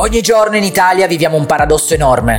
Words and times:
Ogni 0.00 0.22
giorno 0.22 0.56
in 0.56 0.64
Italia 0.64 1.06
viviamo 1.06 1.36
un 1.36 1.44
paradosso 1.44 1.92
enorme. 1.92 2.38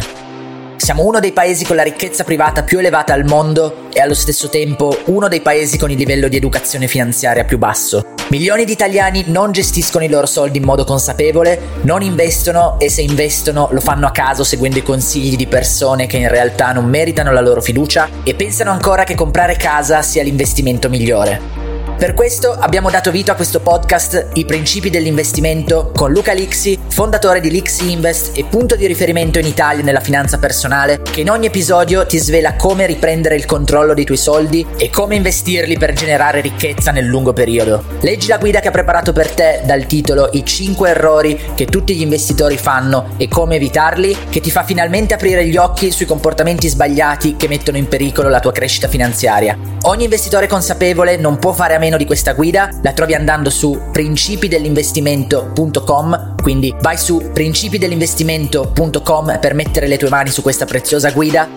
Siamo 0.78 1.06
uno 1.06 1.20
dei 1.20 1.32
paesi 1.32 1.64
con 1.64 1.76
la 1.76 1.84
ricchezza 1.84 2.24
privata 2.24 2.64
più 2.64 2.80
elevata 2.80 3.14
al 3.14 3.24
mondo 3.24 3.88
e 3.94 4.00
allo 4.00 4.16
stesso 4.16 4.50
tempo 4.50 4.98
uno 5.06 5.28
dei 5.28 5.42
paesi 5.42 5.78
con 5.78 5.92
il 5.92 5.98
livello 5.98 6.28
di 6.28 6.38
educazione 6.38 6.88
finanziaria 6.88 7.44
più 7.44 7.60
basso. 7.60 8.16
Milioni 8.30 8.66
di 8.66 8.72
italiani 8.72 9.26
non 9.28 9.52
gestiscono 9.52 10.04
i 10.04 10.10
loro 10.10 10.26
soldi 10.26 10.58
in 10.58 10.64
modo 10.64 10.86
consapevole, 10.86 11.60
non 11.82 12.02
investono 12.02 12.80
e 12.80 12.90
se 12.90 13.04
investono 13.04 13.70
lo 13.72 13.80
fanno 13.80 14.08
a 14.08 14.12
caso 14.12 14.44
seguendo 14.44 14.80
i 14.80 14.84
consigli 14.84 15.36
di 15.36 15.46
persone 15.46 16.08
che 16.08 16.18
in 16.18 16.30
realtà 16.30 16.72
non 16.72 16.86
meritano 16.86 17.32
la 17.32 17.42
loro 17.42 17.62
fiducia 17.62 18.10
e 18.24 18.34
pensano 18.34 18.72
ancora 18.72 19.04
che 19.04 19.14
comprare 19.14 19.56
casa 19.56 20.02
sia 20.02 20.24
l'investimento 20.24 20.90
migliore. 20.90 21.61
Per 22.02 22.16
questo 22.16 22.52
abbiamo 22.52 22.90
dato 22.90 23.12
vita 23.12 23.34
a 23.34 23.36
questo 23.36 23.60
podcast 23.60 24.30
I 24.34 24.44
principi 24.46 24.90
dell'investimento 24.90 25.92
con 25.96 26.12
Luca 26.12 26.34
Lixi, 26.34 26.80
fondatore 26.88 27.40
di 27.40 27.52
Lixi 27.52 27.92
Invest 27.92 28.36
e 28.36 28.44
punto 28.44 28.76
di 28.76 28.88
riferimento 28.88 29.38
in 29.38 29.46
Italia 29.46 29.84
nella 29.84 30.00
finanza 30.00 30.40
personale, 30.40 31.04
che 31.04 31.22
in 31.22 31.30
ogni 31.30 31.46
episodio 31.46 32.08
ti 32.08 32.18
svela 32.18 32.56
come 32.56 32.88
riprendere 32.88 33.36
il 33.36 33.46
controllo 33.46 33.94
dei 33.94 34.04
tuoi 34.04 34.18
soldi 34.18 34.66
e 34.78 34.90
come 34.90 35.14
investirli 35.14 35.78
per 35.78 35.94
generare 35.94 36.42
ricchezza 36.42 36.90
nel 36.90 37.06
lungo 37.06 37.34
periodo. 37.34 37.84
Leggi 38.00 38.30
la 38.30 38.40
guida 38.40 38.62
che 38.62 38.70
ha 38.70 38.72
preparato 38.72 39.14
per 39.14 39.30
te 39.30 39.62
dal 39.64 39.86
titolo 39.86 40.30
I 40.32 40.44
5 40.44 40.90
errori 40.90 41.40
che 41.54 41.66
tutti 41.66 41.96
gli 41.96 42.02
investitori 42.02 42.58
fanno 42.58 43.10
e 43.18 43.28
come 43.28 43.58
evitarli, 43.58 44.18
che 44.28 44.42
ti 44.42 44.50
fa 44.50 44.64
finalmente 44.64 45.14
aprire 45.14 45.46
gli 45.46 45.56
occhi 45.56 45.92
sui 45.92 46.08
comportamenti 46.08 46.68
sbagliati 46.68 47.36
che 47.36 47.48
mettono 47.48 47.78
in 47.78 47.88
pericolo 47.88 48.28
la 48.28 48.40
tua 48.40 48.52
crescita 48.52 48.88
finanziaria. 48.88 49.56
Ogni 49.84 50.06
investitore 50.06 50.48
consapevole 50.48 51.18
non 51.18 51.38
può 51.38 51.54
fare 51.54 51.76
a 51.76 51.80
meno 51.80 51.90
di 51.98 52.06
questa 52.06 52.32
guida, 52.34 52.70
la 52.82 52.94
trovi 52.94 53.14
andando 53.14 53.50
su 53.50 53.78
principidellinvestimento.com, 53.92 56.36
quindi 56.42 56.74
vai 56.82 56.98
su 56.98 57.30
principidellinvestimento.com 57.34 59.40
per 59.40 59.54
mettere 59.54 59.88
le 59.88 59.98
tue 59.98 60.10
mani 60.10 60.30
su 60.30 60.42
questa 60.42 60.66
preziosa 60.66 61.12
guida 61.12 61.48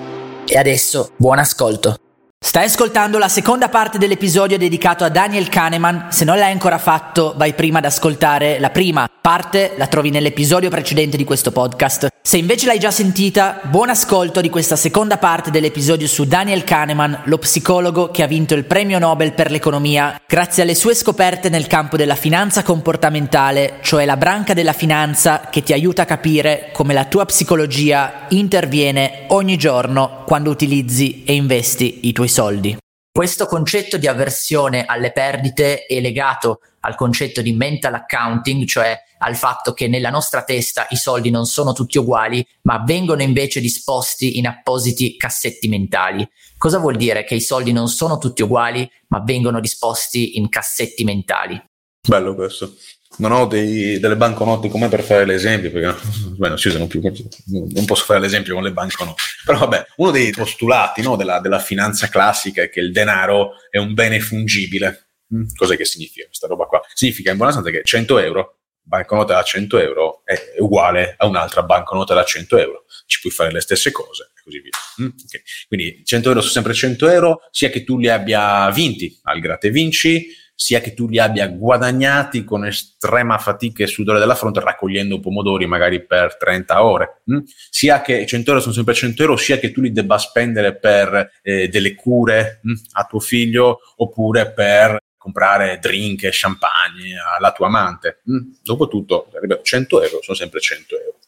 e 0.47 0.59
adesso 0.59 1.11
buon 1.17 1.39
ascolto. 1.39 2.04
Stai 2.47 2.67
ascoltando 2.67 3.17
la 3.17 3.29
seconda 3.29 3.71
parte 3.71 3.97
dell'episodio 3.97 4.59
dedicato 4.59 5.03
a 5.03 5.09
Daniel 5.09 5.49
Kahneman. 5.49 6.09
Se 6.11 6.27
non 6.27 6.37
l'hai 6.37 6.53
ancora 6.53 6.77
fatto, 6.77 7.33
vai 7.39 7.55
prima 7.55 7.79
ad 7.79 7.87
ascoltare 7.87 8.61
la 8.61 8.69
prima 8.69 9.09
parte, 9.19 9.73
la 9.79 9.87
trovi 9.87 10.11
nell'episodio 10.11 10.69
precedente 10.69 11.17
di 11.17 11.25
questo 11.25 11.53
podcast. 11.53 12.09
Se 12.21 12.37
invece 12.37 12.67
l'hai 12.67 12.79
già 12.79 12.91
sentita, 12.91 13.61
buon 13.63 13.89
ascolto 13.89 14.43
di 14.43 14.51
questa 14.51 14.77
seconda 14.77 15.17
parte 15.17 15.51
dell'episodio 15.51 16.07
su 16.07 16.25
Daniel 16.25 16.65
Kahneman, 16.65 17.23
lo 17.25 17.39
psicologo 17.39 18.11
che 18.11 18.23
ha 18.23 18.27
vinto 18.27 18.55
il 18.55 18.65
premio 18.65 18.99
Nobel 18.99 19.33
per 19.33 19.51
l'economia 19.51 20.21
grazie 20.27 20.63
alle 20.63 20.75
sue 20.75 20.95
scoperte 20.95 21.49
nel 21.49 21.67
campo 21.67 21.97
della 21.97 22.15
finanza 22.15 22.63
comportamentale, 22.63 23.79
cioè 23.81 24.05
la 24.05 24.19
branca 24.19 24.53
della 24.53 24.75
finanza 24.75 25.49
che 25.51 25.63
ti 25.63 25.73
aiuta 25.73 26.03
a 26.03 26.07
capire 26.07 26.69
come 26.73 26.93
la 26.93 27.05
tua 27.05 27.25
psicologia 27.25 28.27
interviene 28.29 29.25
ogni 29.29 29.57
giorno 29.57 30.24
quando 30.25 30.51
utilizzi 30.51 31.23
e 31.25 31.35
investi 31.35 32.09
i 32.09 32.13
tuoi 32.13 32.29
soldi. 32.29 32.77
Questo 33.13 33.47
concetto 33.47 33.97
di 33.97 34.09
avversione 34.09 34.85
alle 34.87 35.13
perdite 35.13 35.87
è 35.87 36.01
legato 36.01 36.61
al 36.81 36.97
concetto 36.97 37.43
di 37.43 37.53
mental 37.53 37.95
accounting, 37.95 38.67
cioè 38.67 38.99
al 39.19 39.37
fatto 39.37 39.73
che 39.73 39.87
nella 39.87 40.11
nostra 40.11 40.43
testa 40.43 40.87
i 40.91 40.97
soldi 40.97 41.31
non 41.31 41.47
sono 41.47 41.73
tutti 41.73 41.97
uguali, 41.97 42.45
ma 42.63 42.83
vengono 42.85 43.23
invece 43.23 43.61
disposti 43.61 44.39
in 44.39 44.49
appositi 44.49 45.17
cassetti 45.17 45.69
mentali. 45.69 46.29
Cosa 46.59 46.79
vuol 46.79 46.97
dire 46.97 47.25
che 47.25 47.37
i 47.37 47.41
soldi 47.41 47.73
non 47.73 47.89
sono 47.89 48.19
tutti 48.19 48.43
uguali, 48.43 48.91
ma 49.09 49.21
vengono 49.21 49.61
disposti 49.61 50.37
in 50.37 50.49
cassetti 50.49 51.05
mentali? 51.05 51.63
Bello 52.07 52.35
questo 52.35 52.75
non 53.19 53.33
ho 53.33 53.47
dei, 53.47 53.99
delle 53.99 54.17
banconote 54.17 54.69
come 54.69 54.89
per 54.89 55.03
fare 55.03 55.25
l'esempio, 55.25 55.71
perché 55.71 55.97
beh, 56.37 56.49
non 56.49 56.59
si 56.59 56.69
usano 56.69 56.87
più, 56.87 57.01
non 57.47 57.85
posso 57.85 58.05
fare 58.05 58.21
l'esempio 58.21 58.55
con 58.55 58.63
le 58.63 58.73
banconote. 58.73 59.23
Però 59.45 59.59
vabbè, 59.59 59.87
uno 59.97 60.11
dei 60.11 60.31
postulati 60.31 61.03
no, 61.03 61.17
della, 61.17 61.41
della, 61.41 61.59
finanza 61.59 62.09
classica 62.09 62.63
è 62.63 62.71
che 62.71 62.81
il 62.81 62.93
denaro 62.93 63.53
è 63.71 63.79
un 63.79 63.95
bene 63.95 64.21
fungibile. 64.21 65.09
Mm, 65.35 65.45
cos'è 65.55 65.77
che 65.77 65.85
significa 65.85 66.27
questa 66.27 66.47
roba 66.47 66.67
qua? 66.67 66.81
Significa 66.93 67.31
in 67.31 67.37
buona 67.37 67.53
sostanza 67.53 67.79
che 67.79 67.85
100 67.85 68.19
euro, 68.19 68.59
banconota 68.83 69.35
da 69.35 69.43
100 69.43 69.79
euro, 69.79 70.23
è 70.25 70.55
uguale 70.59 71.15
a 71.17 71.27
un'altra 71.27 71.63
banconota 71.63 72.15
da 72.15 72.25
100 72.25 72.59
euro. 72.59 72.85
Ci 73.07 73.21
puoi 73.21 73.33
fare 73.33 73.53
le 73.53 73.61
stesse 73.61 73.91
cose 73.91 74.31
e 74.37 74.43
così 74.43 74.61
via. 74.61 74.71
Mm, 75.03 75.11
okay. 75.27 75.43
Quindi 75.69 76.03
100 76.05 76.29
euro 76.29 76.41
sono 76.41 76.53
sempre 76.53 76.75
100 76.75 77.09
euro, 77.09 77.41
sia 77.51 77.71
che 77.71 77.85
tu 77.85 77.99
li 77.99 78.09
abbia 78.09 78.71
vinti 78.71 79.19
al 79.23 79.41
gratte 79.41 79.71
vinci, 79.71 80.43
sia 80.55 80.81
che 80.81 80.95
tu 80.95 81.09
li 81.09 81.19
abbia 81.19 81.49
guadagnati 81.49 82.45
con 82.45 82.65
estrema 82.65 83.39
fatica 83.39 83.83
e 83.83 83.89
sudore 83.89 84.19
della 84.19 84.37
fronte 84.37 84.61
raccogliendo 84.61 85.21
pomodori 85.21 85.67
magari 85.67 86.05
per 86.05 86.37
30 86.37 86.85
ore, 86.85 87.23
mh? 87.25 87.35
Mm? 87.35 87.41
sia 87.71 88.01
che 88.01 88.25
100 88.25 88.51
euro 88.51 88.63
sono 88.63 88.75
sempre 88.75 88.95
100 88.95 89.23
euro, 89.23 89.37
sia 89.37 89.59
che 89.59 89.73
tu 89.73 89.81
li 89.81 89.93
debba 89.93 90.17
spendere 90.19 90.77
per 90.77 91.41
eh, 91.43 91.69
delle 91.69 91.95
cure 91.95 92.61
mh? 92.63 92.71
Mm, 92.71 92.75
a 92.93 93.05
tuo 93.05 93.21
figlio 93.21 93.81
oppure 93.97 94.53
per 94.53 94.99
comprare 95.17 95.79
drink 95.81 96.25
e 96.25 96.31
champagne 96.33 97.17
alla 97.37 97.53
tua 97.53 97.67
amante. 97.67 98.21
Mm? 98.31 98.53
Dopotutto, 98.63 99.31
100 99.63 100.03
euro 100.03 100.23
sono 100.23 100.37
sempre 100.37 100.61
100 100.61 100.97
euro, 101.01 101.19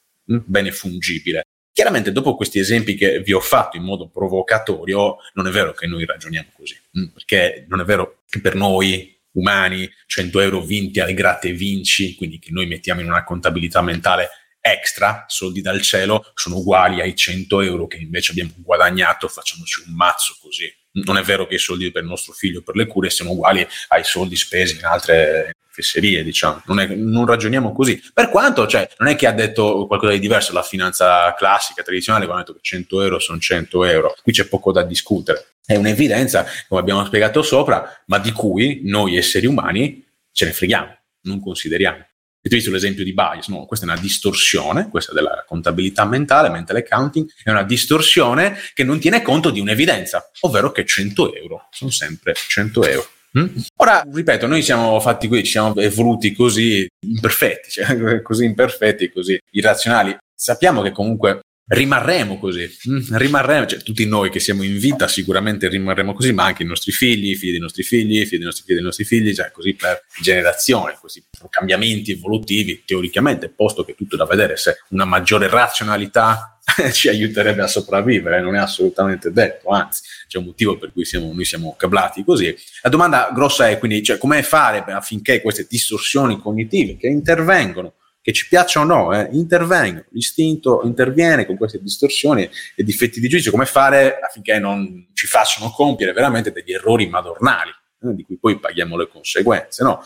bene 0.44 0.70
fungibile. 0.70 1.44
Chiaramente 1.72 2.12
dopo 2.12 2.36
questi 2.36 2.58
esempi 2.58 2.94
che 2.94 3.20
vi 3.20 3.32
ho 3.32 3.40
fatto 3.40 3.76
in 3.76 3.82
modo 3.82 4.08
provocatorio, 4.08 5.16
non 5.34 5.46
è 5.46 5.50
vero 5.50 5.72
che 5.72 5.86
noi 5.86 6.06
ragioniamo 6.06 6.48
così, 6.56 6.78
perché 7.12 7.66
non 7.68 7.80
è 7.80 7.84
vero 7.84 8.20
che 8.28 8.40
per 8.40 8.54
noi 8.54 9.15
umani, 9.36 9.88
100 10.06 10.40
euro 10.40 10.60
vinti 10.60 11.00
alle 11.00 11.14
gratte 11.14 11.52
vinci, 11.52 12.14
quindi 12.14 12.38
che 12.38 12.50
noi 12.50 12.66
mettiamo 12.66 13.00
in 13.00 13.08
una 13.08 13.24
contabilità 13.24 13.80
mentale 13.82 14.28
extra, 14.60 15.24
soldi 15.28 15.60
dal 15.60 15.80
cielo, 15.80 16.32
sono 16.34 16.56
uguali 16.56 17.00
ai 17.00 17.14
100 17.14 17.60
euro 17.60 17.86
che 17.86 17.98
invece 17.98 18.32
abbiamo 18.32 18.50
guadagnato 18.56 19.28
facendoci 19.28 19.84
un 19.86 19.94
mazzo 19.94 20.36
così. 20.40 20.72
Non 21.04 21.18
è 21.18 21.22
vero 21.22 21.46
che 21.46 21.56
i 21.56 21.58
soldi 21.58 21.90
per 21.92 22.02
il 22.02 22.08
nostro 22.08 22.32
figlio 22.32 22.62
per 22.62 22.74
le 22.74 22.86
cure 22.86 23.10
siano 23.10 23.32
uguali 23.32 23.66
ai 23.88 24.02
soldi 24.02 24.34
spesi 24.34 24.76
in 24.76 24.84
altre 24.84 25.52
fesserie, 25.76 26.24
diciamo. 26.24 26.62
Non, 26.66 26.80
è, 26.80 26.86
non, 26.86 27.26
ragioniamo 27.26 27.72
così. 27.72 28.02
Per 28.12 28.30
quanto, 28.30 28.66
cioè, 28.66 28.88
non 28.98 29.10
è 29.10 29.14
che 29.14 29.26
ha 29.26 29.32
detto 29.32 29.86
qualcosa 29.86 30.12
di 30.12 30.18
diverso 30.18 30.54
la 30.54 30.62
finanza 30.62 31.34
classica, 31.34 31.82
tradizionale, 31.82 32.24
quando 32.24 32.42
ha 32.42 32.46
detto 32.46 32.58
che 32.58 32.64
100 32.64 33.02
euro 33.02 33.18
sono 33.18 33.38
100 33.38 33.84
euro. 33.84 34.14
Qui 34.22 34.32
c'è 34.32 34.46
poco 34.46 34.72
da 34.72 34.82
discutere. 34.82 35.55
È 35.66 35.74
un'evidenza, 35.74 36.46
come 36.68 36.80
abbiamo 36.80 37.04
spiegato 37.04 37.42
sopra, 37.42 38.02
ma 38.06 38.20
di 38.20 38.30
cui 38.30 38.82
noi 38.84 39.16
esseri 39.16 39.46
umani 39.46 40.06
ce 40.30 40.44
ne 40.44 40.52
freghiamo, 40.52 40.96
non 41.22 41.40
consideriamo. 41.40 41.98
E 41.98 42.48
hai 42.48 42.50
visto 42.50 42.70
l'esempio 42.70 43.02
di 43.02 43.12
bias, 43.12 43.48
no? 43.48 43.66
Questa 43.66 43.84
è 43.84 43.88
una 43.90 43.98
distorsione, 43.98 44.88
questa 44.88 45.12
della 45.12 45.44
contabilità 45.44 46.04
mentale, 46.04 46.50
mental 46.50 46.76
accounting, 46.76 47.28
è 47.42 47.50
una 47.50 47.64
distorsione 47.64 48.56
che 48.74 48.84
non 48.84 49.00
tiene 49.00 49.22
conto 49.22 49.50
di 49.50 49.58
un'evidenza, 49.58 50.30
ovvero 50.42 50.70
che 50.70 50.86
100 50.86 51.34
euro 51.34 51.66
sono 51.72 51.90
sempre 51.90 52.34
100 52.34 52.84
euro. 52.84 53.08
Mm? 53.36 53.56
Ora, 53.78 54.04
ripeto, 54.08 54.46
noi 54.46 54.62
siamo 54.62 55.00
fatti 55.00 55.26
qui, 55.26 55.42
ci 55.42 55.50
siamo 55.50 55.74
evoluti 55.74 56.32
così 56.32 56.86
imperfetti, 57.04 57.70
cioè, 57.74 58.22
così 58.22 58.44
imperfetti, 58.44 59.10
così 59.10 59.36
irrazionali. 59.50 60.16
Sappiamo 60.32 60.82
che 60.82 60.92
comunque 60.92 61.40
rimarremo 61.68 62.38
così, 62.38 62.68
mm, 62.88 63.16
rimarremo, 63.16 63.66
cioè 63.66 63.82
tutti 63.82 64.06
noi 64.06 64.30
che 64.30 64.38
siamo 64.38 64.62
in 64.62 64.78
vita 64.78 65.08
sicuramente 65.08 65.68
rimarremo 65.68 66.12
così, 66.12 66.32
ma 66.32 66.44
anche 66.44 66.62
i 66.62 66.66
nostri 66.66 66.92
figli, 66.92 67.30
i 67.30 67.34
figli 67.34 67.50
dei 67.52 67.60
nostri 67.60 67.82
figli, 67.82 68.20
i 68.20 68.26
figli 68.26 68.38
dei 68.38 68.46
nostri 68.46 68.64
figli 68.64 68.76
dei 68.76 68.84
nostri 68.84 69.04
figli, 69.04 69.34
cioè 69.34 69.50
così 69.50 69.74
per 69.74 70.04
generazioni, 70.20 70.94
questi 71.00 71.24
cambiamenti 71.50 72.12
evolutivi 72.12 72.82
teoricamente, 72.84 73.48
posto 73.48 73.84
che 73.84 73.94
tutto 73.96 74.16
da 74.16 74.26
vedere 74.26 74.56
se 74.56 74.76
una 74.90 75.04
maggiore 75.04 75.48
razionalità 75.48 76.60
ci 76.92 77.08
aiuterebbe 77.08 77.62
a 77.62 77.66
sopravvivere, 77.66 78.40
non 78.40 78.54
è 78.54 78.58
assolutamente 78.58 79.32
detto, 79.32 79.70
anzi 79.70 80.02
c'è 80.28 80.38
un 80.38 80.44
motivo 80.44 80.78
per 80.78 80.92
cui 80.92 81.04
siamo, 81.04 81.32
noi 81.32 81.44
siamo 81.44 81.74
cablati 81.76 82.22
così. 82.22 82.54
La 82.82 82.90
domanda 82.90 83.30
grossa 83.34 83.68
è 83.68 83.78
quindi 83.78 84.04
cioè, 84.04 84.18
come 84.18 84.42
fare 84.44 84.84
affinché 84.92 85.42
queste 85.42 85.66
distorsioni 85.68 86.38
cognitive 86.38 86.96
che 86.96 87.08
intervengono 87.08 87.94
che 88.26 88.32
ci 88.32 88.48
piacciono 88.48 88.92
o 88.92 89.04
no, 89.04 89.16
eh, 89.16 89.28
intervengono, 89.30 90.04
l'istinto 90.10 90.80
interviene 90.82 91.46
con 91.46 91.56
queste 91.56 91.80
distorsioni 91.80 92.50
e 92.74 92.82
difetti 92.82 93.20
di 93.20 93.28
giudizio, 93.28 93.52
come 93.52 93.66
fare 93.66 94.18
affinché 94.18 94.58
non 94.58 95.10
ci 95.12 95.28
facciano 95.28 95.70
compiere 95.70 96.12
veramente 96.12 96.50
degli 96.50 96.72
errori 96.72 97.06
madornali, 97.06 97.70
eh, 97.70 98.14
di 98.16 98.24
cui 98.24 98.36
poi 98.36 98.58
paghiamo 98.58 98.96
le 98.96 99.06
conseguenze, 99.06 99.84
no? 99.84 100.04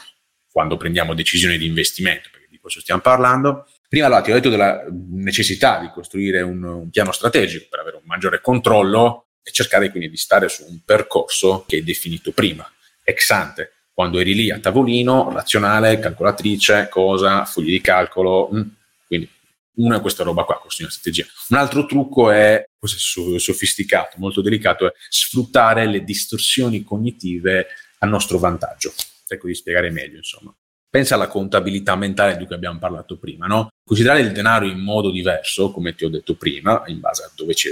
quando 0.53 0.77
prendiamo 0.77 1.15
decisioni 1.15 1.57
di 1.57 1.65
investimento, 1.65 2.29
perché 2.31 2.49
di 2.51 2.59
questo 2.59 2.81
stiamo 2.81 3.01
parlando. 3.01 3.67
Prima 3.89 4.05
allora, 4.05 4.21
ti 4.21 4.33
ho 4.33 4.35
detto 4.35 4.51
della 4.51 4.85
necessità 5.13 5.79
di 5.81 5.89
costruire 5.89 6.43
un, 6.43 6.63
un 6.63 6.91
piano 6.91 7.13
strategico 7.13 7.69
per 7.71 7.81
avere 7.81 7.97
un 7.97 8.03
maggiore 8.05 8.43
controllo 8.43 9.29
e 9.43 9.51
cercare 9.51 9.89
quindi 9.89 10.11
di 10.11 10.19
stare 10.19 10.51
su 10.51 10.67
un 10.69 10.81
percorso 10.85 11.65
che 11.67 11.79
è 11.79 11.81
definito 11.81 12.33
prima, 12.33 12.71
ex 13.03 13.31
ante, 13.31 13.80
quando 14.01 14.19
eri 14.19 14.35
lì 14.35 14.51
a 14.51 14.59
tavolino, 14.59 15.31
razionale, 15.31 15.99
calcolatrice, 15.99 16.89
cosa, 16.91 17.45
fogli 17.45 17.69
di 17.69 17.83
calcolo. 17.83 18.49
Mm. 18.51 18.63
Quindi 19.07 19.29
una 19.75 19.99
è 19.99 20.01
questa 20.01 20.23
roba 20.23 20.45
qua, 20.45 20.59
costruire 20.59 20.91
una 20.91 20.99
strategia. 20.99 21.27
Un 21.51 21.59
altro 21.59 21.85
trucco 21.85 22.31
è, 22.31 22.65
questo 22.79 23.37
è 23.37 23.39
sofisticato, 23.39 24.17
molto 24.17 24.41
delicato, 24.41 24.87
è 24.87 24.93
sfruttare 25.11 25.85
le 25.85 26.03
distorsioni 26.03 26.83
cognitive 26.83 27.67
a 27.99 28.07
nostro 28.07 28.39
vantaggio. 28.39 28.91
Ecco 29.29 29.47
di 29.49 29.55
spiegare 29.55 29.91
meglio, 29.91 30.17
insomma. 30.17 30.51
Pensa 30.89 31.17
alla 31.17 31.29
contabilità 31.29 31.95
mentale 31.95 32.39
di 32.39 32.47
cui 32.47 32.55
abbiamo 32.55 32.79
parlato 32.79 33.19
prima, 33.19 33.47
no? 33.47 33.69
Considerare 33.85 34.23
il 34.23 34.33
denaro 34.33 34.65
in 34.65 34.79
modo 34.79 35.11
diverso, 35.11 35.73
come 35.73 35.95
ti 35.95 36.07
ho 36.07 36.09
detto 36.09 36.37
prima, 36.37 36.85
in 36.87 37.01
base 37.01 37.25
a 37.25 37.31
dove 37.37 37.55
ci, 37.55 37.69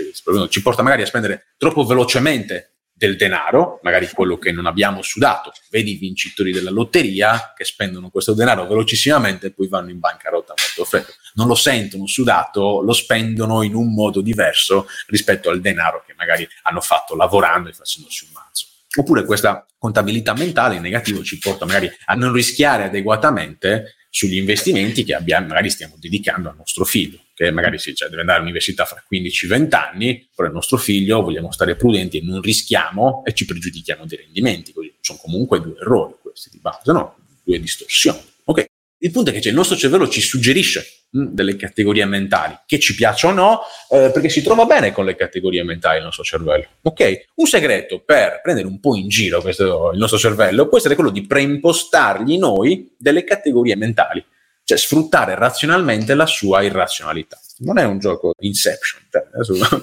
ci 0.51 0.61
porta 0.61 0.83
magari 0.83 1.01
a 1.01 1.07
spendere 1.07 1.55
troppo 1.57 1.87
velocemente 1.87 2.75
del 2.99 3.17
denaro, 3.17 3.79
magari 3.83 4.11
quello 4.13 4.37
che 4.39 4.51
non 4.51 4.67
abbiamo 4.67 5.03
sudato. 5.03 5.53
Vedi 5.71 5.93
i 5.93 5.97
vincitori 5.99 6.53
della 6.53 6.71
lotteria 6.71 7.53
che 7.57 7.65
spendono 7.65 8.11
questo 8.11 8.35
denaro 8.35 8.67
velocissimamente 8.67 9.47
e 9.47 9.51
poi 9.53 9.69
vanno 9.69 9.91
in 9.91 10.01
bancarotta 10.01 10.55
molto 10.59 10.85
freddo. 10.85 11.15
Non 11.35 11.47
lo 11.47 11.55
sentono 11.55 12.07
sudato, 12.07 12.83
lo 12.83 12.93
spendono 12.93 13.63
in 13.63 13.75
un 13.75 13.95
modo 13.95 14.21
diverso 14.21 14.89
rispetto 15.07 15.49
al 15.49 15.61
denaro 15.61 16.03
che 16.05 16.15
magari 16.17 16.47
hanno 16.63 16.81
fatto 16.81 17.15
lavorando 17.15 17.69
e 17.69 17.73
facendosi 17.73 18.25
un 18.25 18.33
mazzo. 18.33 18.67
Oppure 18.97 19.25
questa 19.25 19.65
contabilità 19.79 20.35
mentale 20.35 20.75
in 20.75 20.83
negativo 20.83 21.23
ci 21.23 21.39
porta 21.39 21.67
magari 21.67 21.89
a 22.07 22.15
non 22.15 22.33
rischiare 22.33 22.85
adeguatamente 22.85 23.98
sugli 24.11 24.37
investimenti 24.37 25.05
che 25.05 25.15
abbiamo, 25.15 25.49
magari 25.49 25.71
stiamo 25.71 25.97
dedicando 25.99 26.49
al 26.49 26.57
nostro 26.57 26.85
figlio, 26.85 27.19
che 27.35 27.51
magari 27.51 27.79
sì, 27.79 27.95
cioè 27.95 28.09
deve 28.09 28.23
andare 28.23 28.39
all'università 28.39 28.85
fra 28.85 29.03
15-20 29.11 29.75
anni, 29.75 30.29
però 30.35 30.49
il 30.49 30.55
nostro 30.55 30.77
figlio 30.77 31.23
vogliamo 31.23 31.53
stare 31.53 31.77
prudenti 31.77 32.19
e 32.19 32.23
non 32.23 32.41
rischiamo 32.41 33.23
e 33.25 33.35
ci 33.35 33.45
pregiudichiamo 33.45 34.07
dei 34.07 34.19
rendimenti. 34.19 34.73
Sono 35.01 35.19
comunque 35.19 35.61
due 35.61 35.77
errori 35.81 36.15
questi 36.21 36.51
di 36.51 36.59
base, 36.59 36.93
no? 36.93 37.17
Due 37.43 37.61
distorsioni. 37.61 38.21
Ok? 38.45 38.65
Il 39.01 39.11
punto 39.11 39.31
è 39.31 39.33
che 39.33 39.41
cioè, 39.41 39.51
il 39.51 39.57
nostro 39.57 39.77
cervello 39.77 40.09
ci 40.09 40.21
suggerisce 40.21 40.98
delle 41.11 41.57
categorie 41.57 42.05
mentali, 42.05 42.59
che 42.67 42.79
ci 42.79 42.95
piacciono 42.95 43.27
o 43.29 43.35
no, 43.35 43.61
eh, 43.91 44.11
perché 44.11 44.29
si 44.29 44.43
trova 44.43 44.65
bene 44.67 44.93
con 44.93 45.05
le 45.05 45.17
categorie 45.17 45.63
mentali 45.63 45.99
il 45.99 46.05
nostro 46.05 46.23
cervello. 46.23 46.67
Ok? 46.83 47.25
Un 47.37 47.47
segreto 47.47 48.03
per 48.05 48.41
prendere 48.43 48.67
un 48.67 48.79
po' 48.81 48.95
in 48.95 49.09
giro 49.09 49.41
questo, 49.41 49.91
il 49.93 49.99
nostro 49.99 50.19
cervello 50.19 50.69
può 50.69 50.79
essere 50.79 50.95
quello 50.95 51.11
di 51.11 51.27
preimpostargli 51.27 52.39
noi 52.39 52.95
delle 52.99 53.25
categorie 53.25 53.77
mentali, 53.77 54.25
cioè 54.69 54.77
sfruttare 54.77 55.35
razionalmente 55.35 56.13
la 56.13 56.27
sua 56.27 56.61
irrazionalità. 56.61 57.41
Non 57.61 57.79
è 57.79 57.85
un 57.85 57.99
gioco 57.99 58.35
Inception, 58.41 59.01
cioè, 59.11 59.27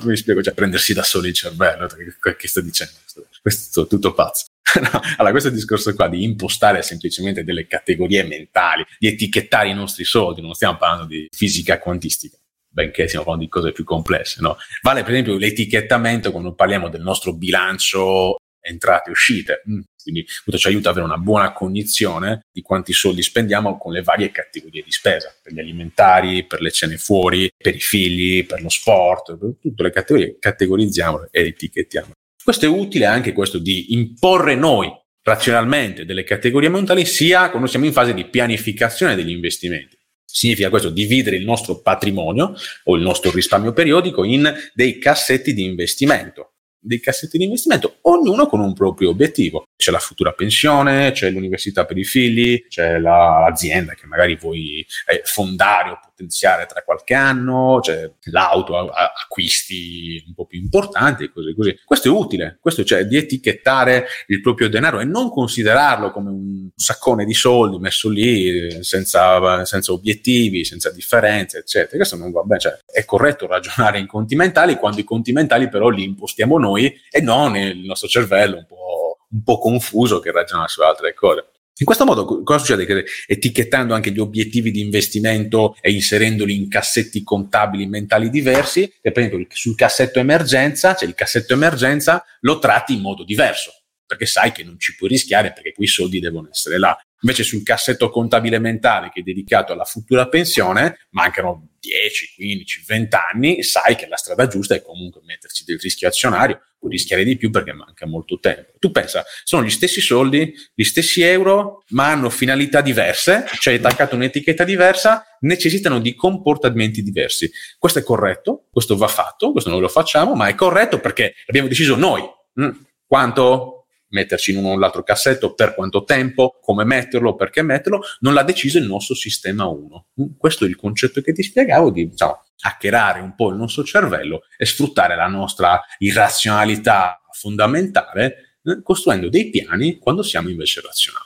vi 0.06 0.14
spiego, 0.16 0.44
cioè 0.44 0.54
prendersi 0.54 0.94
da 0.94 1.02
solo 1.02 1.26
il 1.26 1.34
cervello, 1.34 1.88
che, 1.88 2.36
che 2.36 2.48
sto 2.48 2.62
dicendo? 2.62 2.94
Questo 3.42 3.86
è 3.86 3.88
tutto 3.88 4.14
pazzo. 4.14 4.46
No, 4.80 5.00
allora, 5.18 5.32
questo 5.32 5.50
discorso 5.50 5.96
qua 5.96 6.08
di 6.08 6.24
impostare 6.24 6.84
semplicemente 6.84 7.44
delle 7.44 7.66
categorie 7.66 8.24
mentali, 8.24 8.86
di 9.00 9.08
etichettare 9.08 9.70
i 9.70 9.74
nostri 9.74 10.04
soldi, 10.04 10.42
non 10.42 10.54
stiamo 10.54 10.78
parlando 10.78 11.06
di 11.06 11.28
fisica 11.32 11.80
quantistica, 11.80 12.38
benché 12.68 13.08
stiamo 13.08 13.26
parlando 13.26 13.48
di 13.48 13.52
cose 13.52 13.72
più 13.72 13.84
complesse, 13.86 14.42
no? 14.42 14.58
Vale 14.84 15.02
per 15.02 15.14
esempio 15.14 15.38
l'etichettamento 15.38 16.32
quando 16.32 16.54
parliamo 16.54 16.90
del 16.90 17.02
nostro 17.02 17.34
bilancio 17.34 18.36
entrate 18.60 19.10
e 19.10 19.12
uscite. 19.14 19.64
Mm. 19.68 19.80
Quindi 20.06 20.24
questo 20.24 20.62
ci 20.62 20.68
aiuta 20.68 20.90
ad 20.90 20.98
avere 20.98 21.12
una 21.12 21.22
buona 21.22 21.52
cognizione 21.52 22.46
di 22.52 22.62
quanti 22.62 22.94
soldi 22.94 23.24
spendiamo 23.24 23.76
con 23.80 23.92
le 23.92 24.04
varie 24.04 24.30
categorie 24.30 24.84
di 24.84 24.92
spesa, 24.92 25.36
per 25.42 25.52
gli 25.52 25.60
alimentari, 25.60 26.46
per 26.46 26.62
le 26.62 26.70
cene 26.70 26.98
fuori, 26.98 27.52
per 27.58 27.74
i 27.74 27.80
figli, 27.80 28.46
per 28.46 28.62
lo 28.62 28.70
sport, 28.70 29.36
per 29.36 29.56
tutte 29.60 29.82
le 29.82 29.90
categorie, 29.90 30.38
categorizziamo 30.38 31.28
e 31.32 31.48
etichettiamo. 31.48 32.12
Questo 32.44 32.66
è 32.66 32.68
utile 32.68 33.06
anche 33.06 33.34
questo 33.34 33.58
di 33.58 33.94
imporre 33.94 34.54
noi 34.54 34.94
razionalmente 35.24 36.06
delle 36.06 36.24
categorie 36.24 36.70
mentali 36.70 37.04
sia 37.04 37.50
quando 37.50 37.68
siamo 37.68 37.86
in 37.86 37.92
fase 37.92 38.14
di 38.14 38.26
pianificazione 38.26 39.16
degli 39.16 39.32
investimenti. 39.32 39.98
Significa 40.24 40.70
questo 40.70 40.92
dividere 40.92 41.38
il 41.38 41.46
nostro 41.46 41.82
patrimonio 41.82 42.54
o 42.84 42.96
il 42.96 43.02
nostro 43.02 43.32
risparmio 43.32 43.74
periodico 43.74 44.24
in 44.24 44.54
dei 44.76 45.00
cassetti 45.00 45.56
di 45.56 45.64
investimento 45.64 46.52
dei 46.86 47.00
cassetti 47.00 47.38
di 47.38 47.46
investimento, 47.46 47.98
ognuno 48.02 48.46
con 48.46 48.60
un 48.60 48.74
proprio 48.74 49.10
obiettivo. 49.10 49.66
C'è 49.78 49.92
la 49.92 50.00
futura 50.00 50.32
pensione, 50.32 51.12
c'è 51.12 51.30
l'università 51.30 51.86
per 51.86 51.98
i 51.98 52.04
figli, 52.06 52.66
c'è 52.68 52.98
la, 52.98 53.46
l'azienda 53.48 53.94
che 53.94 54.06
magari 54.06 54.36
vuoi 54.36 54.86
fondare 55.24 55.90
o 55.90 56.00
potenziare 56.02 56.66
tra 56.66 56.82
qualche 56.84 57.14
anno, 57.14 57.80
c'è 57.82 58.10
l'auto, 58.32 58.90
acquisti 58.90 60.24
un 60.28 60.34
po' 60.34 60.46
più 60.46 60.60
importanti 60.60 61.26
e 61.26 61.32
così 61.32 61.54
così. 61.54 61.78
Questo 61.84 62.08
è 62.08 62.12
utile, 62.12 62.58
questo 62.62 62.84
cioè 62.84 63.06
di 63.06 63.18
etichettare 63.18 64.08
il 64.28 64.42
proprio 64.42 64.70
denaro 64.70 65.00
e 65.00 65.06
non 65.06 65.30
considerarlo 65.30 66.12
come 66.12 66.30
un 66.30 66.70
saccone 66.76 67.26
di 67.26 67.34
soldi 67.34 67.78
messo 67.80 68.10
lì 68.10 68.84
senza, 68.84 69.66
senza 69.66 69.92
obiettivi, 69.92 70.64
senza 70.64 70.92
differenze, 70.92 71.60
eccetera. 71.60 71.98
Questo 71.98 72.16
non 72.16 72.32
va 72.32 72.42
bene, 72.44 72.60
cioè, 72.60 72.78
è 72.86 73.04
corretto 73.06 73.48
ragionare 73.48 74.00
in 74.00 74.08
conti 74.08 74.36
mentali 74.36 74.76
quando 74.76 75.00
i 75.00 75.04
conti 75.04 75.32
mentali 75.32 75.70
però 75.70 75.90
li 75.90 76.04
impostiamo 76.04 76.58
noi 76.58 76.94
e 77.10 77.22
non 77.22 77.56
il 77.56 77.86
nostro 77.86 78.08
cervello 78.08 78.58
un 78.58 78.66
po', 78.66 79.05
un 79.36 79.44
po 79.44 79.60
confuso 79.60 80.20
che 80.20 80.32
ragiona 80.32 80.68
su 80.68 80.82
altre 80.82 81.14
cose. 81.14 81.50
In 81.78 81.86
questo 81.86 82.06
modo 82.06 82.42
cosa 82.44 82.60
succede? 82.60 82.86
Che 82.86 83.04
etichettando 83.28 83.94
anche 83.94 84.12
gli 84.12 84.20
obiettivi 84.20 84.72
di 84.72 84.80
investimento 84.80 85.76
e 85.82 85.92
inserendoli 85.92 86.56
in 86.56 86.70
cassetti 86.70 87.22
contabili 87.22 87.86
mentali 87.86 88.30
diversi, 88.30 88.92
per 89.02 89.12
esempio 89.18 89.46
sul 89.50 89.76
cassetto 89.76 90.20
emergenza, 90.20 90.96
cioè 90.96 91.10
il 91.10 91.16
cassetto 91.16 91.52
emergenza 91.52 92.24
lo 92.42 92.60
tratti 92.60 92.94
in 92.94 93.02
modo 93.02 93.26
diverso, 93.26 93.74
perché 94.06 94.26
sai 94.26 94.54
che 94.54 94.64
non 94.64 94.80
ci 94.80 94.96
puoi 94.96 95.10
rischiare 95.10 95.52
perché 95.52 95.74
quei 95.74 95.88
soldi 95.88 96.22
devono 96.22 96.48
essere 96.50 96.80
là. 96.80 96.98
Invece 97.22 97.44
sul 97.44 97.64
cassetto 97.64 98.10
contabile 98.10 98.60
mentale 98.60 99.10
che 99.12 99.20
è 99.20 99.24
dedicato 99.24 99.74
alla 99.74 99.84
futura 99.84 100.30
pensione, 100.30 101.08
mancano 101.10 101.72
10, 101.80 102.36
15, 102.36 102.84
20 102.88 103.18
anni, 103.34 103.64
sai 103.64 103.96
che 103.96 104.08
la 104.08 104.16
strada 104.16 104.48
giusta 104.48 104.76
è 104.76 104.82
comunque 104.82 105.22
metterci 105.26 105.66
del 105.66 105.80
rischio 105.80 106.08
azionario, 106.08 106.62
puoi 106.86 106.92
rischiare 106.92 107.24
di 107.24 107.36
più 107.36 107.50
perché 107.50 107.74
manca 107.74 108.06
molto 108.06 108.40
tempo. 108.40 108.74
Tu 108.80 108.92
pensa, 108.92 109.24
sono 109.44 109.64
gli 109.64 109.70
stessi 109.70 110.02
soldi, 110.02 110.54
gli 110.74 110.84
stessi 110.84 111.24
euro, 111.24 111.84
ma 111.90 112.12
hanno 112.12 112.30
finalità 112.30 112.82
diverse, 112.82 113.46
cioè 113.60 113.74
è 113.74 113.78
attaccata 113.78 114.16
un'etichetta 114.16 114.64
diversa, 114.64 115.26
necessitano 115.42 116.00
di 116.00 116.14
comportamenti 116.14 117.02
diversi. 117.02 117.52
Questo 117.80 118.00
è 118.00 118.04
corretto, 118.04 118.68
questo 118.72 118.96
va 118.96 119.08
fatto, 119.08 119.52
questo 119.52 119.72
noi 119.72 119.82
lo 119.82 119.88
facciamo, 119.88 120.36
ma 120.36 120.48
è 120.48 120.56
corretto 120.56 121.00
perché 121.00 121.34
abbiamo 121.48 121.68
deciso 121.68 121.96
noi. 121.96 122.22
Mm, 122.62 122.70
quanto 123.08 123.88
metterci 124.10 124.52
in 124.52 124.58
uno 124.58 124.70
o 124.70 124.78
l'altro 124.78 125.04
cassetto, 125.04 125.56
per 125.56 125.74
quanto 125.74 126.04
tempo, 126.04 126.60
come 126.62 126.86
metterlo, 126.86 127.36
perché 127.36 127.64
metterlo, 127.64 128.02
non 128.20 128.34
l'ha 128.34 128.44
deciso 128.44 128.78
il 128.78 128.86
nostro 128.86 129.16
sistema 129.16 129.66
1. 129.66 130.06
Mm, 130.22 130.26
questo 130.38 130.66
è 130.66 130.68
il 130.68 130.76
concetto 130.76 131.22
che 131.22 131.34
ti 131.34 131.42
spiegavo 131.42 131.90
di 131.90 132.10
diciamo, 132.10 132.45
hackerare 132.62 133.20
un 133.20 133.36
po' 133.36 133.50
il 133.50 133.56
nostro 133.56 133.84
cervello 133.84 134.44
e 134.58 134.66
sfruttare 134.66 135.16
la 135.16 135.28
nostra 135.28 135.82
irrazionalità 136.00 137.22
fondamentale 137.32 138.58
eh, 138.64 138.82
costruendo 138.82 139.30
dei 139.30 139.50
piani 139.50 140.00
quando 140.00 140.24
siamo 140.24 140.50
invece 140.50 140.82
razionali. 140.82 141.25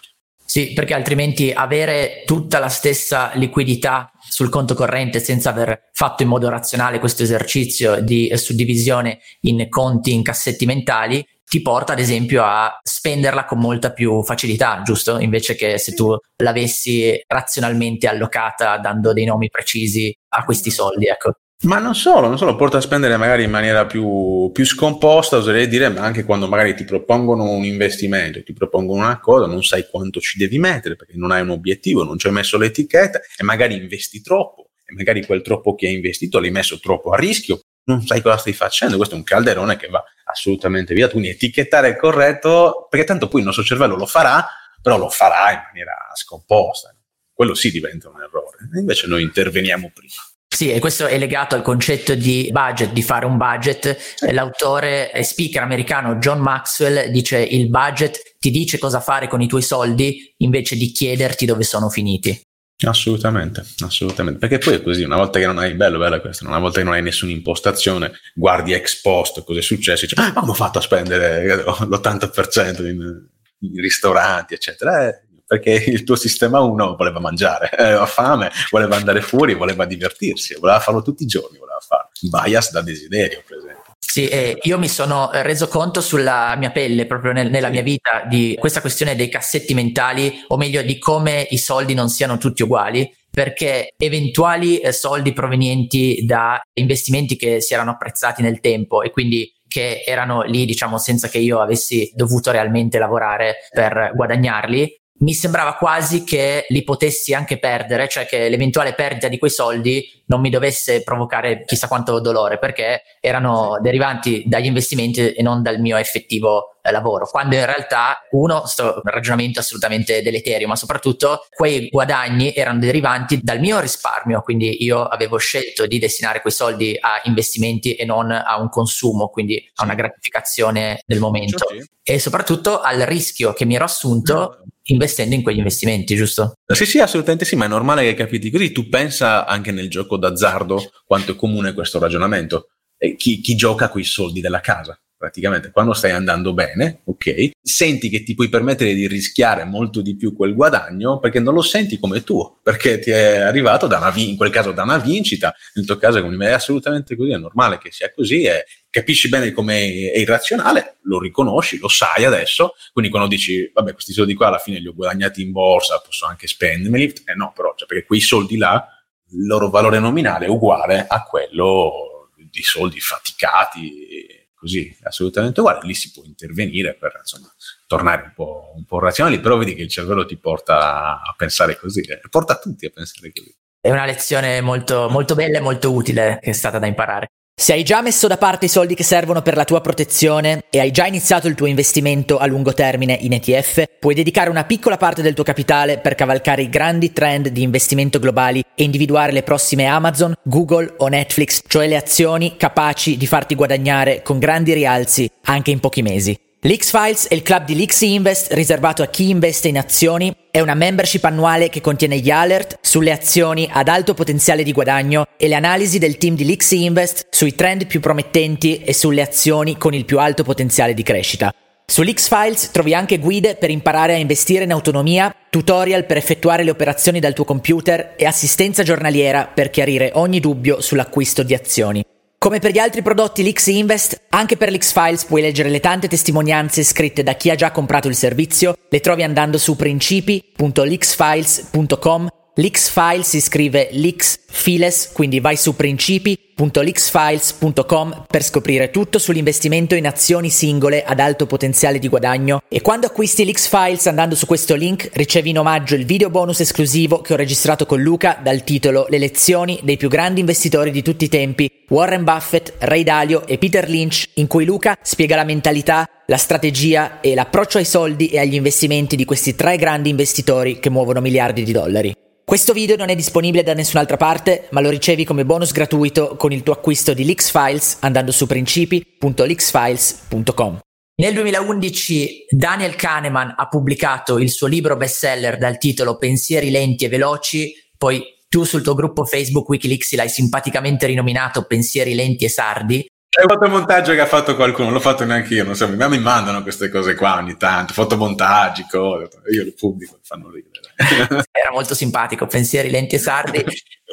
Sì, 0.50 0.74
perché 0.74 0.96
altrimenti 0.96 1.51
avere 1.51 2.24
tutta 2.25 2.57
la 2.57 2.69
stessa 2.69 3.30
liquidità 3.36 4.12
sul 4.28 4.50
conto 4.50 4.74
corrente 4.74 5.19
senza 5.19 5.51
aver 5.51 5.90
fatto 5.94 6.24
in 6.24 6.30
modo 6.30 6.50
razionale 6.50 6.98
questo 6.98 7.22
esercizio 7.22 8.02
di 8.02 8.31
suddivisione 8.35 9.19
in 9.42 9.69
conti, 9.69 10.12
in 10.12 10.24
cassetti 10.24 10.66
mentali, 10.66 11.24
ti 11.45 11.62
porta 11.62 11.94
ad 11.94 12.00
esempio 12.00 12.44
a 12.44 12.80
spenderla 12.81 13.45
con 13.45 13.59
molta 13.59 13.92
più 13.92 14.24
facilità, 14.24 14.81
giusto? 14.83 15.19
Invece 15.19 15.54
che 15.54 15.78
se 15.78 15.94
tu 15.94 16.18
l'avessi 16.38 17.21
razionalmente 17.28 18.07
allocata 18.07 18.80
dando 18.80 19.14
dei 19.14 19.26
nomi 19.26 19.50
precisi 19.52 20.12
a 20.30 20.44
questi 20.45 20.71
soldi, 20.71 21.06
ecco. 21.06 21.33
Ma 21.63 21.78
non 21.78 21.94
solo, 21.94 22.30
non 22.30 22.37
solo, 22.37 22.56
porta 22.56 22.78
a 22.78 22.81
spendere 22.81 23.18
magari 23.18 23.44
in 23.44 23.49
maniera 23.49 23.85
più, 23.85 24.49
più, 24.54 24.66
scomposta, 24.66 25.35
oserei 25.35 25.68
dire, 25.68 25.89
ma 25.89 26.01
anche 26.01 26.23
quando 26.23 26.47
magari 26.47 26.73
ti 26.73 26.85
propongono 26.85 27.49
un 27.49 27.66
investimento, 27.66 28.42
ti 28.44 28.54
propongono 28.54 29.04
una 29.04 29.19
cosa, 29.19 29.45
non 29.45 29.61
sai 29.61 29.85
quanto 29.89 30.21
ci 30.21 30.37
devi 30.37 30.57
mettere 30.57 30.95
perché 30.95 31.18
non 31.18 31.31
hai 31.31 31.42
un 31.42 31.49
obiettivo, 31.49 32.06
non 32.06 32.18
ci 32.18 32.28
hai 32.28 32.33
messo 32.33 32.57
l'etichetta 32.57 33.19
e 33.19 33.44
magari 33.44 33.75
investi 33.75 34.21
troppo 34.21 34.69
e 34.85 34.94
magari 34.94 35.25
quel 35.25 35.42
troppo 35.42 35.75
che 35.75 35.87
hai 35.87 35.95
investito 35.95 36.39
l'hai 36.39 36.49
messo 36.49 36.80
troppo 36.80 37.11
a 37.11 37.18
rischio, 37.18 37.59
non 37.83 38.04
sai 38.04 38.21
cosa 38.21 38.37
stai 38.37 38.54
facendo, 38.54 38.95
questo 38.95 39.16
è 39.16 39.18
un 39.18 39.25
calderone 39.25 39.75
che 39.75 39.87
va 39.87 40.01
assolutamente 40.31 40.94
via, 40.94 41.09
quindi 41.09 41.28
etichettare 41.28 41.89
è 41.89 41.97
corretto, 41.97 42.87
perché 42.89 43.06
tanto 43.06 43.28
poi 43.28 43.42
il 43.42 43.45
nostro 43.47 43.66
cervello 43.66 43.97
lo 43.97 44.06
farà, 44.06 44.47
però 44.81 44.97
lo 44.97 45.09
farà 45.09 45.51
in 45.51 45.61
maniera 45.66 45.94
scomposta. 46.13 46.95
Quello 47.33 47.54
sì 47.54 47.69
diventa 47.69 48.07
un 48.07 48.21
errore, 48.21 48.59
invece 48.80 49.07
noi 49.07 49.23
interveniamo 49.23 49.92
prima. 49.94 50.13
Sì, 50.52 50.72
e 50.72 50.80
questo 50.80 51.06
è 51.06 51.18
legato 51.18 51.56
al 51.56 51.62
concetto 51.62 52.16
di 52.16 52.50
budget, 52.52 52.92
di 52.92 53.04
fare 53.04 53.26
un 53.26 53.38
budget. 53.38 53.96
L'autore 54.32 55.12
e 55.12 55.24
speaker 55.24 55.62
americano 55.62 56.16
John 56.16 56.40
Maxwell 56.40 57.10
dice 57.12 57.38
il 57.38 57.70
budget 57.70 58.36
ti 58.40 58.50
dice 58.50 58.80
cosa 58.80 59.00
fare 59.00 59.28
con 59.28 59.42
i 59.42 59.48
tuoi 59.48 59.62
soldi 59.62 60.34
invece 60.38 60.76
di 60.76 60.92
chiederti 60.92 61.46
dove 61.46 61.64
sono 61.64 61.90
finiti. 61.90 62.42
Assolutamente, 62.86 63.64
assolutamente. 63.80 64.40
Perché 64.40 64.58
poi 64.58 64.76
è 64.76 64.82
così, 64.82 65.04
una 65.04 65.18
volta 65.18 65.38
che 65.38 65.46
non 65.46 65.58
hai, 65.58 65.74
bello, 65.76 66.00
bello 66.00 66.20
questo, 66.22 66.48
una 66.48 66.60
volta 66.60 66.80
che 66.80 66.86
non 66.86 66.94
hai 66.94 67.02
nessuna 67.02 67.32
impostazione, 67.32 68.14
guardi 68.34 68.74
ex 68.74 69.02
post 69.02 69.44
cosa 69.44 69.60
è 69.60 69.62
successo, 69.62 70.06
dici, 70.06 70.16
ah, 70.18 70.32
come 70.34 70.52
ho 70.52 70.56
fatto 70.56 70.80
a 70.80 70.82
spendere 70.82 71.64
l'80% 71.64 72.86
in, 72.88 73.28
in 73.60 73.82
ristoranti, 73.82 74.54
eccetera. 74.54 75.08
Eh, 75.08 75.22
perché 75.50 75.72
il 75.72 76.04
tuo 76.04 76.16
sistema 76.16 76.60
1 76.60 76.96
voleva 76.96 77.20
mangiare, 77.20 77.70
aveva 77.76 78.06
fame, 78.06 78.52
voleva 78.70 78.98
andare 78.98 79.22
fuori, 79.22 79.56
voleva 79.56 79.86
divertirsi, 79.86 80.56
voleva 80.60 80.80
farlo 80.80 81.02
tutti 81.02 81.24
i 81.24 81.26
giorni, 81.26 81.58
voleva 81.58 81.80
farlo. 81.80 82.10
Bias 82.22 82.72
da 82.72 82.82
desiderio, 82.84 83.42
per 83.48 83.58
esempio. 83.58 83.96
Sì, 83.98 84.28
eh, 84.28 84.60
io 84.62 84.78
mi 84.78 84.88
sono 84.88 85.32
reso 85.34 85.68
conto 85.68 86.02
sulla 86.02 86.56
mia 86.56 86.70
pelle, 86.70 87.08
proprio 87.08 87.32
nel, 87.32 87.50
nella 87.50 87.70
mia 87.70 87.82
vita, 87.82 88.26
di 88.30 88.56
questa 88.60 88.80
questione 88.80 89.16
dei 89.16 89.28
cassetti 89.28 89.74
mentali, 89.74 90.44
o 90.50 90.58
meglio 90.58 90.84
di 90.84 91.00
come 91.00 91.48
i 91.50 91.58
soldi 91.58 91.96
non 91.96 92.10
siano 92.10 92.38
tutti 92.38 92.62
uguali, 92.62 93.12
perché 93.32 93.94
eventuali 93.98 94.78
eh, 94.78 94.92
soldi 94.92 95.34
provenienti 95.34 96.26
da 96.26 96.62
investimenti 96.74 97.36
che 97.36 97.60
si 97.60 97.74
erano 97.74 97.92
apprezzati 97.92 98.44
nel 98.44 98.60
tempo 98.60 99.02
e 99.02 99.10
quindi 99.10 99.52
che 99.68 100.04
erano 100.06 100.44
lì, 100.44 100.66
diciamo, 100.66 101.00
senza 101.00 101.28
che 101.28 101.40
io 101.40 101.60
avessi 101.60 102.12
dovuto 102.14 102.52
realmente 102.52 103.00
lavorare 103.00 103.56
per 103.72 104.12
guadagnarli, 104.16 105.00
mi 105.19 105.33
sembrava 105.33 105.76
quasi 105.76 106.23
che 106.23 106.66
li 106.69 106.83
potessi 106.83 107.33
anche 107.33 107.57
perdere, 107.57 108.07
cioè 108.07 108.26
che 108.26 108.49
l'eventuale 108.49 108.94
perdita 108.94 109.28
di 109.28 109.38
quei 109.38 109.52
soldi 109.52 110.23
non 110.26 110.42
mi 110.42 110.49
dovesse 110.49 111.02
provocare 111.02 111.64
chissà 111.66 111.88
quanto 111.88 112.19
dolore, 112.19 112.59
perché 112.59 113.02
erano 113.19 113.80
derivanti 113.81 114.44
dagli 114.45 114.68
investimenti 114.68 115.33
e 115.33 115.42
non 115.42 115.61
dal 115.61 115.80
mio 115.80 115.97
effettivo 115.97 116.76
eh, 116.81 116.92
lavoro, 116.92 117.28
quando 117.28 117.56
in 117.56 117.66
realtà 117.66 118.19
uno, 118.31 118.66
sto 118.66 119.02
ragionamento 119.04 119.59
assolutamente 119.59 120.21
deleterio, 120.21 120.68
ma 120.68 120.76
soprattutto 120.76 121.47
quei 121.49 121.90
guadagni 121.90 122.54
erano 122.54 122.80
derivanti 122.80 123.40
dal 123.42 123.59
mio 123.59 123.80
risparmio, 123.80 124.42
quindi 124.42 124.83
io 124.83 125.04
avevo 125.04 125.38
scelto 125.38 125.85
di 125.88 125.99
destinare 125.99 126.42
quei 126.42 126.54
soldi 126.54 126.95
a 126.99 127.19
investimenti 127.23 127.95
e 127.95 128.06
non 128.06 128.31
a 128.31 128.59
un 128.59 128.69
consumo, 128.69 129.28
quindi 129.30 129.69
a 129.76 129.83
una 129.83 129.95
gratificazione 129.95 131.02
del 131.06 131.19
momento. 131.19 131.66
E 132.04 132.19
soprattutto 132.19 132.81
al 132.81 133.02
rischio 133.02 133.54
che 133.54 133.66
mi 133.66 133.76
ero 133.76 133.83
assunto 133.83 134.64
investendo 134.92 135.36
in 135.36 135.42
quegli 135.42 135.58
investimenti, 135.58 136.16
giusto? 136.16 136.54
Sì, 136.66 136.86
sì, 136.86 137.00
assolutamente 137.00 137.46
sì, 137.46 137.56
ma 137.56 137.66
è 137.66 137.68
normale 137.68 138.04
che 138.04 138.14
capiti 138.14 138.50
così. 138.50 138.72
Tu 138.72 138.90
pensa 138.90 139.46
anche 139.46 139.72
nel 139.72 139.90
gioco 139.90 140.18
d'azzardo 140.18 140.92
quanto 141.06 141.31
è 141.31 141.36
comune 141.36 141.74
questo 141.74 142.00
ragionamento. 142.00 142.69
Chi, 143.18 143.40
chi 143.40 143.56
gioca 143.56 143.90
con 143.90 144.04
soldi 144.04 144.42
della 144.42 144.60
casa? 144.60 145.00
Praticamente 145.19 145.69
quando 145.69 145.92
stai 145.92 146.11
andando 146.11 146.54
bene, 146.54 147.02
ok, 147.04 147.49
senti 147.61 148.07
che 148.07 148.23
ti 148.23 148.35
puoi 148.35 148.47
permettere 148.47 148.94
di 148.94 149.06
rischiare 149.06 149.66
molto 149.66 150.02
di 150.02 150.16
più 150.16 150.33
quel 150.33 150.56
guadagno 150.56 151.19
perché 151.19 151.42
non 151.42 151.54
lo 151.54 151.61
senti 151.61 151.99
come 151.99 152.23
tuo, 152.23 152.61
perché 152.64 152.99
ti 152.99 153.11
è 153.11 153.40
arrivato 153.40 153.85
da 153.85 153.97
una, 153.97 154.14
in 154.16 154.38
quel 154.38 154.49
caso 154.49 154.71
da 154.71 154.83
una 154.83 154.97
vincita, 154.97 155.54
nel 155.73 155.85
tuo 155.85 155.97
caso 155.97 156.19
è 156.19 156.52
assolutamente 156.52 157.18
così, 157.18 157.31
è 157.31 157.38
normale 157.38 157.80
che 157.80 157.92
sia 157.92 158.14
così, 158.14 158.45
è, 158.45 158.64
capisci 158.90 159.28
bene 159.28 159.52
come 159.52 160.09
è 160.09 160.19
irrazionale, 160.19 160.99
lo 161.02 161.19
riconosci, 161.19 161.80
lo 161.80 161.90
sai 161.90 162.23
adesso, 162.23 162.76
quindi 162.94 163.11
quando 163.11 163.28
dici, 163.28 163.69
vabbè, 163.73 163.92
questi 163.92 164.14
soldi 164.14 164.35
qua 164.35 164.47
alla 164.47 164.57
fine 164.57 164.80
li 164.80 164.88
ho 164.88 164.94
guadagnati 164.94 165.42
in 165.42 165.52
borsa, 165.52 165.99
posso 165.99 166.28
anche 166.28 166.47
spendermeli, 166.47 167.14
eh 167.26 167.35
no, 167.35 167.52
però, 167.54 167.73
cioè, 167.76 167.90
perché 167.90 168.06
quei 168.06 168.21
soldi 168.21 168.56
là, 168.56 168.88
il 169.31 169.45
loro 169.45 169.69
valore 169.69 169.99
nominale 169.99 170.45
è 170.45 170.49
uguale 170.49 171.06
a 171.06 171.23
quello 171.23 172.30
di 172.49 172.64
soldi 172.64 173.02
faticati 173.02 174.39
così, 174.59 174.95
assolutamente 175.04 175.61
uguale, 175.61 175.80
lì 175.83 175.94
si 175.94 176.11
può 176.11 176.23
intervenire 176.25 176.95
per 176.95 177.13
insomma, 177.19 177.51
tornare 177.87 178.23
un 178.23 178.31
po', 178.35 178.73
un 178.75 178.83
po' 178.83 178.99
razionali, 178.99 179.39
però 179.39 179.57
vedi 179.57 179.73
che 179.73 179.83
il 179.83 179.89
cervello 179.89 180.25
ti 180.25 180.37
porta 180.37 181.21
a 181.21 181.33
pensare 181.37 181.78
così, 181.78 182.01
eh, 182.01 182.19
porta 182.30 182.59
tutti 182.59 182.85
a 182.85 182.92
pensare 182.94 183.31
così. 183.31 183.56
È 183.81 183.89
una 183.89 184.06
lezione 184.06 184.59
molto, 184.59 185.07
molto 185.09 185.35
bella 185.35 185.59
e 185.59 185.61
molto 185.61 185.94
utile 185.94 186.39
che 186.42 186.49
è 186.49 186.54
stata 186.54 186.80
da 186.80 186.85
imparare. 186.85 187.30
Se 187.59 187.73
hai 187.73 187.83
già 187.83 188.01
messo 188.01 188.28
da 188.28 188.37
parte 188.37 188.66
i 188.66 188.69
soldi 188.69 188.95
che 188.95 189.04
servono 189.04 189.42
per 189.42 189.57
la 189.57 189.66
tua 189.66 189.81
protezione 189.81 190.63
e 190.69 190.80
hai 190.80 190.92
già 190.92 191.06
iniziato 191.06 191.49
il 191.49 191.56
tuo 191.56 191.66
investimento 191.66 192.37
a 192.37 192.45
lungo 192.45 192.73
termine 192.73 193.18
in 193.19 193.33
ETF, 193.33 193.83
puoi 193.99 194.16
dedicare 194.16 194.49
una 194.49 194.63
piccola 194.63 194.95
parte 194.95 195.21
del 195.21 195.33
tuo 195.33 195.44
capitale 195.44 195.97
per 195.97 196.16
cavalcare 196.16 196.61
i 196.61 196.69
grandi 196.69 197.11
trend 197.11 197.49
di 197.49 197.61
investimento 197.61 198.18
globali 198.18 198.63
e 198.73 198.83
individuare 198.85 199.33
le 199.33 199.44
prossime 199.44 199.87
Amazon, 199.87 200.33
Google 200.42 200.94
o 200.99 201.09
Netflix, 201.09 201.61
cioè 201.68 201.89
le 201.89 201.97
azioni 201.97 202.56
capaci 202.56 203.18
di 203.18 203.28
farti 203.28 203.56
guadagnare 203.56 204.21
con 204.21 204.39
grandi 204.39 204.71
rialzi 204.71 205.30
anche 205.44 205.71
in 205.71 205.81
pochi 205.81 206.01
mesi. 206.01 206.49
L'X-Files 206.61 207.30
è 207.30 207.35
il 207.35 207.42
club 207.42 207.63
di 207.63 207.81
l'X 207.81 208.01
Invest 208.01 208.51
riservato 208.51 209.01
a 209.01 209.07
chi 209.07 209.30
investe 209.30 209.69
in 209.69 209.78
azioni. 209.78 210.35
È 210.51 210.59
una 210.59 210.73
membership 210.73 211.23
annuale 211.23 211.69
che 211.69 211.80
contiene 211.80 212.18
gli 212.18 212.30
alert 212.30 212.80
sulle 212.81 213.13
azioni 213.13 213.69
ad 213.71 213.87
alto 213.87 214.13
potenziale 214.13 214.63
di 214.63 214.73
guadagno 214.73 215.25
e 215.37 215.47
le 215.47 215.56
analisi 215.56 215.99
del 215.99 216.18
team 216.18 216.35
di 216.35 216.44
l'X 216.44 216.71
Invest 216.71 217.28
sui 217.30 217.56
trend 217.56 217.85
più 217.85 218.01
promettenti 218.01 218.81
e 218.81 218.94
sulle 218.94 219.21
azioni 219.21 219.78
con 219.78 219.94
il 219.94 220.04
più 220.04 220.19
alto 220.19 220.44
potenziale 220.44 220.94
di 220.94 221.01
crescita. 221.01 221.49
Sull'X-Files 221.85 222.71
trovi 222.71 222.94
anche 222.94 223.19
guide 223.19 223.56
per 223.56 223.69
imparare 223.69 224.16
a 224.16 224.18
investire 224.18 224.66
in 224.66 224.73
autonomia, 224.73 225.33
tutorial 225.49 226.06
per 226.06 226.18
effettuare 226.18 226.63
le 226.63 226.71
operazioni 226.71 227.21
dal 227.21 227.33
tuo 227.33 227.45
computer 227.45 228.16
e 228.18 228.25
assistenza 228.25 228.83
giornaliera 228.83 229.47
per 229.47 229.69
chiarire 229.69 230.11
ogni 230.16 230.42
dubbio 230.42 230.81
sull'acquisto 230.81 231.42
di 231.42 231.54
azioni. 231.54 232.04
Come 232.40 232.60
per 232.60 232.72
gli 232.72 232.78
altri 232.78 233.02
prodotti 233.02 233.44
l'X 233.44 233.68
Invest, 233.68 234.22
anche 234.30 234.56
per 234.56 234.72
l'X 234.72 234.94
Files 234.94 235.26
puoi 235.26 235.42
leggere 235.42 235.68
le 235.68 235.81
tante 235.81 236.08
testimonianze 236.08 236.86
scritte 236.86 237.22
da 237.22 237.34
chi 237.34 237.50
ha 237.50 237.56
già 237.56 237.72
comprato 237.72 238.08
il 238.08 238.16
servizio, 238.16 238.76
le 238.88 239.02
trovi 239.02 239.24
andando 239.24 239.58
su 239.58 239.76
principi.lxfiles.com 239.76 242.30
L'X 242.59 242.89
File 242.89 243.23
si 243.23 243.39
scrive 243.39 243.87
l'X 243.94 244.39
Files, 244.45 245.11
quindi 245.13 245.39
vai 245.39 245.56
su 245.56 245.78
principi.lxfiles.com 245.78 248.25
per 248.28 248.44
scoprire 248.44 248.89
tutto 248.89 249.18
sull'investimento 249.18 249.95
in 249.95 250.06
azioni 250.06 250.49
singole 250.49 251.06
ad 251.06 251.21
alto 251.21 251.45
potenziale 251.45 251.99
di 251.99 252.09
guadagno 252.09 252.61
e 252.68 252.81
quando 252.81 253.07
acquisti 253.07 253.45
l'X 253.45 253.69
Files 253.69 254.07
andando 254.07 254.35
su 254.35 254.45
questo 254.45 254.75
link 254.75 255.09
ricevi 255.13 255.51
in 255.51 255.59
omaggio 255.59 255.95
il 255.95 256.04
video 256.04 256.30
bonus 256.30 256.59
esclusivo 256.59 257.21
che 257.21 257.31
ho 257.31 257.37
registrato 257.37 257.85
con 257.85 258.01
Luca 258.01 258.37
dal 258.44 258.66
titolo 258.66 259.06
Le 259.07 259.19
lezioni 259.19 259.80
dei 259.83 259.95
più 259.95 260.09
grandi 260.09 260.42
investitori 260.42 260.92
di 260.92 261.01
tutti 261.01 261.23
i 261.23 261.30
tempi, 261.30 261.71
Warren 261.87 262.25
Buffett, 262.25 262.73
Ray 262.80 263.04
Dalio 263.04 263.47
e 263.47 263.57
Peter 263.57 263.87
Lynch, 263.87 264.31
in 264.33 264.47
cui 264.47 264.66
Luca 264.66 264.97
spiega 265.01 265.37
la 265.37 265.45
mentalità, 265.45 266.06
la 266.25 266.35
strategia 266.35 267.21
e 267.21 267.35
l'approccio 267.35 267.78
ai 267.78 267.85
soldi 267.85 268.28
e 268.28 268.37
agli 268.37 268.56
investimenti 268.56 269.16
di 269.16 269.23
questi 269.23 269.56
tre 269.56 269.78
grandi 269.78 270.09
investitori 270.09 270.80
che 270.80 270.89
muovono 270.89 271.21
miliardi 271.21 271.63
di 271.63 271.71
dollari. 271.71 272.13
Questo 272.50 272.74
video 272.74 272.96
non 272.96 273.10
è 273.10 273.16
disponibile 273.16 273.62
da 273.62 273.76
nessun'altra 273.76 274.18
parte, 274.18 274.70
ma 274.72 274.82
lo 274.82 274.90
ricevi 274.90 275.24
come 275.24 275.46
bonus 275.46 275.72
gratuito 275.72 276.36
con 276.36 276.52
il 276.52 276.64
tuo 276.64 276.74
acquisto 276.74 277.14
di 277.14 277.24
Lixfiles 277.24 277.98
andando 278.00 278.32
su 278.32 278.48
principi.lixfiles.com. 278.48 280.80
Nel 281.18 281.34
2011 281.36 282.46
Daniel 282.50 282.96
Kahneman 282.96 283.54
ha 283.56 283.68
pubblicato 283.68 284.40
il 284.40 284.50
suo 284.50 284.66
libro 284.66 284.98
bestseller 284.98 285.60
dal 285.60 285.78
titolo 285.78 286.18
Pensieri 286.18 286.72
lenti 286.72 287.06
e 287.06 287.10
veloci, 287.10 287.72
poi 287.96 288.24
tu 288.50 288.64
sul 288.64 288.82
tuo 288.82 288.96
gruppo 288.96 289.26
Facebook 289.26 289.70
Wikileaks 289.70 290.16
l'hai 290.16 290.30
simpaticamente 290.30 291.06
rinominato 291.06 291.66
Pensieri 291.66 292.16
lenti 292.16 292.46
e 292.46 292.50
sardi. 292.50 293.06
È 293.30 293.44
un 293.44 293.48
fotomontaggio 293.48 294.14
che 294.14 294.21
ha 294.21 294.26
fatto 294.26 294.56
qualcuno, 294.56 294.90
l'ho 294.90 295.00
fatto 295.00 295.24
neanche 295.24 295.54
io, 295.54 295.64
non 295.64 295.76
so, 295.76 295.88
mi 295.88 296.19
mandano 296.19 296.64
queste 296.64 296.90
cose 296.90 297.14
qua 297.14 297.38
ogni 297.38 297.57
tanto, 297.57 297.94
fotomontaggi, 297.94 298.88
cose, 298.90 299.30
io 299.52 299.64
le 299.64 299.74
pubblico, 299.74 300.18
fanno 300.24 300.50
ridere. 300.50 300.95
Era 301.52 301.71
molto 301.71 301.94
simpatico, 301.94 302.48
pensieri 302.48 302.90
lenti 302.90 303.16
e 303.16 303.19
sardi. 303.19 303.64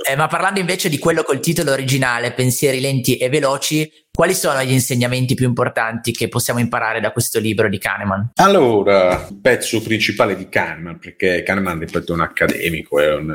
Eh, 0.06 0.14
ma 0.14 0.26
parlando 0.26 0.60
invece 0.60 0.90
di 0.90 0.98
quello 0.98 1.22
col 1.22 1.40
titolo 1.40 1.72
originale, 1.72 2.34
pensieri 2.34 2.78
lenti 2.78 3.16
e 3.16 3.30
veloci, 3.30 3.90
quali 4.12 4.34
sono 4.34 4.62
gli 4.62 4.72
insegnamenti 4.72 5.34
più 5.34 5.46
importanti 5.46 6.12
che 6.12 6.28
possiamo 6.28 6.60
imparare 6.60 7.00
da 7.00 7.10
questo 7.10 7.40
libro 7.40 7.70
di 7.70 7.78
Kahneman? 7.78 8.32
Allora, 8.34 9.26
il 9.30 9.40
pezzo 9.40 9.80
principale 9.80 10.36
di 10.36 10.50
Kahneman, 10.50 10.98
perché 10.98 11.42
Kahneman, 11.42 11.78
ripeto, 11.78 12.12
è 12.12 12.14
un 12.14 12.20
accademico, 12.20 13.00
è 13.00 13.14
un, 13.14 13.34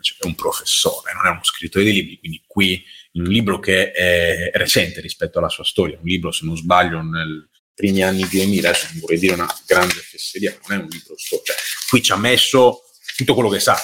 cioè, 0.00 0.18
è 0.20 0.26
un 0.26 0.34
professore, 0.34 1.12
non 1.12 1.26
è 1.26 1.28
uno 1.28 1.44
scrittore 1.44 1.84
di 1.84 1.92
libri, 1.92 2.18
quindi 2.18 2.42
qui 2.46 2.82
in 3.18 3.26
un 3.26 3.32
libro 3.32 3.58
che 3.58 3.90
è 3.90 4.50
recente 4.54 5.00
rispetto 5.00 5.38
alla 5.38 5.48
sua 5.48 5.64
storia, 5.64 5.98
un 6.00 6.06
libro, 6.06 6.30
se 6.30 6.46
non 6.46 6.56
sbaglio, 6.56 7.02
nel 7.02 7.48
primi 7.74 8.02
anni 8.02 8.26
2000, 8.26 8.68
adesso 8.68 8.86
non 8.90 9.00
vorrei 9.00 9.18
dire 9.18 9.34
una 9.34 9.52
grande 9.66 9.94
fesseria, 9.94 10.56
non 10.66 10.78
è 10.78 10.82
un 10.82 10.88
libro 10.88 11.16
storico, 11.16 11.46
cioè, 11.46 11.56
qui 11.88 12.02
ci 12.02 12.12
ha 12.12 12.16
messo 12.16 12.82
tutto 13.16 13.34
quello 13.34 13.48
che 13.48 13.60
sa. 13.60 13.76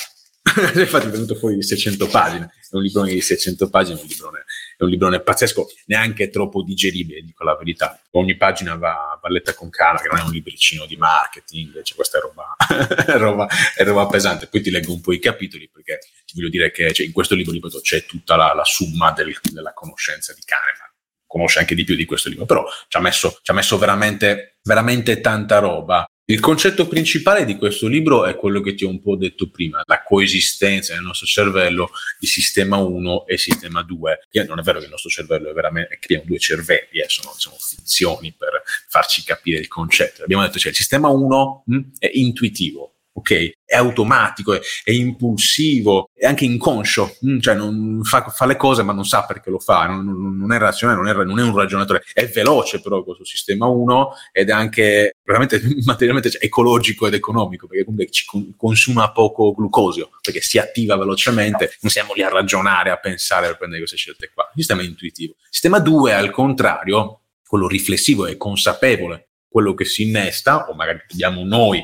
Infatti 0.74 1.06
è 1.06 1.10
venuto 1.10 1.34
fuori 1.34 1.56
di 1.56 1.62
600 1.62 2.06
pagine, 2.08 2.52
è 2.70 2.76
un 2.76 2.82
librone 2.82 3.12
di 3.12 3.20
600 3.20 3.70
pagine, 3.70 3.98
è 3.98 4.02
un 4.02 4.08
librone, 4.08 4.44
è 4.76 4.82
un 4.82 4.90
librone 4.90 5.20
pazzesco, 5.20 5.68
neanche 5.86 6.28
troppo 6.28 6.62
digeribile, 6.62 7.22
dico 7.22 7.44
la 7.44 7.56
verità. 7.56 8.00
Ogni 8.10 8.36
pagina 8.36 8.74
va, 8.76 9.18
va 9.20 9.28
letta 9.30 9.54
con 9.54 9.70
calma, 9.70 10.00
che 10.00 10.08
non 10.08 10.18
è 10.18 10.22
un 10.22 10.30
libricino 10.30 10.86
di 10.86 10.96
marketing, 10.96 11.82
cioè 11.82 11.96
questa 11.96 12.18
è 12.18 12.20
roba, 12.20 12.54
è 13.06 13.16
roba, 13.16 13.48
è 13.74 13.84
roba 13.84 14.06
pesante. 14.06 14.46
Poi 14.46 14.60
ti 14.60 14.70
leggo 14.70 14.92
un 14.92 15.00
po' 15.00 15.12
i 15.12 15.18
capitoli, 15.18 15.68
perché 15.72 15.98
voglio 16.34 16.48
dire 16.48 16.70
che 16.70 16.92
cioè, 16.92 17.06
in 17.06 17.12
questo 17.12 17.34
libro 17.34 17.52
ripeto, 17.52 17.80
c'è 17.80 18.04
tutta 18.04 18.36
la, 18.36 18.52
la 18.54 18.64
summa 18.64 19.12
del, 19.12 19.36
della 19.52 19.72
conoscenza 19.72 20.32
di 20.34 20.42
Kahneman 20.44 20.92
conosce 21.34 21.58
anche 21.58 21.74
di 21.74 21.82
più 21.82 21.96
di 21.96 22.04
questo 22.04 22.28
libro, 22.28 22.44
però 22.44 22.64
ci 22.86 22.96
ha 22.96 23.00
messo, 23.00 23.40
ci 23.42 23.50
ha 23.50 23.54
messo 23.54 23.76
veramente, 23.76 24.58
veramente 24.62 25.20
tanta 25.20 25.58
roba. 25.58 26.04
Il 26.26 26.38
concetto 26.38 26.86
principale 26.86 27.44
di 27.44 27.56
questo 27.56 27.88
libro 27.88 28.24
è 28.24 28.36
quello 28.36 28.60
che 28.60 28.74
ti 28.74 28.84
ho 28.84 28.88
un 28.88 29.02
po' 29.02 29.16
detto 29.16 29.50
prima, 29.50 29.82
la 29.84 30.02
coesistenza 30.04 30.94
nel 30.94 31.02
nostro 31.02 31.26
cervello 31.26 31.90
di 32.20 32.28
sistema 32.28 32.76
1 32.76 33.26
e 33.26 33.36
sistema 33.36 33.82
2. 33.82 34.20
Non 34.46 34.60
è 34.60 34.62
vero 34.62 34.78
che 34.78 34.84
il 34.84 34.90
nostro 34.90 35.10
cervello 35.10 35.50
è 35.50 35.52
veramente, 35.52 35.98
creiamo 35.98 36.24
due 36.24 36.38
cervelli, 36.38 37.00
eh, 37.00 37.08
sono 37.08 37.32
diciamo, 37.34 37.56
finzioni 37.58 38.32
per 38.32 38.62
farci 38.88 39.24
capire 39.24 39.58
il 39.58 39.68
concetto. 39.68 40.22
Abbiamo 40.22 40.44
detto, 40.44 40.58
cioè, 40.60 40.70
il 40.70 40.76
sistema 40.76 41.08
1 41.08 41.64
mh, 41.66 41.76
hm, 41.76 41.82
è 41.98 42.10
intuitivo, 42.14 42.93
ok? 43.16 43.52
È 43.64 43.76
automatico, 43.76 44.54
è, 44.54 44.60
è, 44.82 44.90
impulsivo, 44.90 46.10
è 46.14 46.26
anche 46.26 46.44
inconscio, 46.44 47.16
mm, 47.24 47.38
cioè 47.38 47.54
non 47.54 48.00
fa, 48.02 48.28
fa, 48.28 48.44
le 48.44 48.56
cose 48.56 48.82
ma 48.82 48.92
non 48.92 49.04
sa 49.04 49.24
perché 49.24 49.50
lo 49.50 49.60
fa, 49.60 49.86
non, 49.86 50.04
non, 50.04 50.36
non 50.36 50.52
è 50.52 50.58
razionale, 50.58 51.00
non 51.00 51.08
è, 51.08 51.24
non 51.24 51.38
è, 51.38 51.42
un 51.42 51.56
ragionatore, 51.56 52.02
è 52.12 52.26
veloce 52.26 52.80
però 52.80 53.04
questo 53.04 53.24
sistema 53.24 53.66
1 53.66 54.12
ed 54.32 54.48
è 54.48 54.52
anche 54.52 55.16
veramente 55.22 55.62
materialmente 55.86 56.30
cioè, 56.30 56.44
ecologico 56.44 57.06
ed 57.06 57.14
economico 57.14 57.66
perché 57.68 57.84
comunque 57.84 58.10
ci 58.10 58.26
consuma 58.56 59.12
poco 59.12 59.52
glucosio, 59.52 60.10
perché 60.20 60.40
si 60.40 60.58
attiva 60.58 60.96
velocemente, 60.96 61.76
non 61.80 61.90
siamo 61.90 62.14
lì 62.14 62.22
a 62.22 62.28
ragionare, 62.28 62.90
a 62.90 62.98
pensare 62.98 63.46
per 63.46 63.56
prendere 63.58 63.80
queste 63.80 63.96
scelte 63.96 64.30
qua. 64.34 64.50
Sistema 64.54 64.82
intuitivo. 64.82 65.34
Sistema 65.48 65.78
2 65.78 66.12
al 66.12 66.30
contrario, 66.30 67.20
quello 67.46 67.68
riflessivo 67.68 68.26
e 68.26 68.36
consapevole, 68.36 69.28
quello 69.48 69.74
che 69.74 69.84
si 69.84 70.02
innesta, 70.02 70.68
o 70.68 70.74
magari 70.74 71.04
dobbiamo 71.08 71.44
noi 71.44 71.82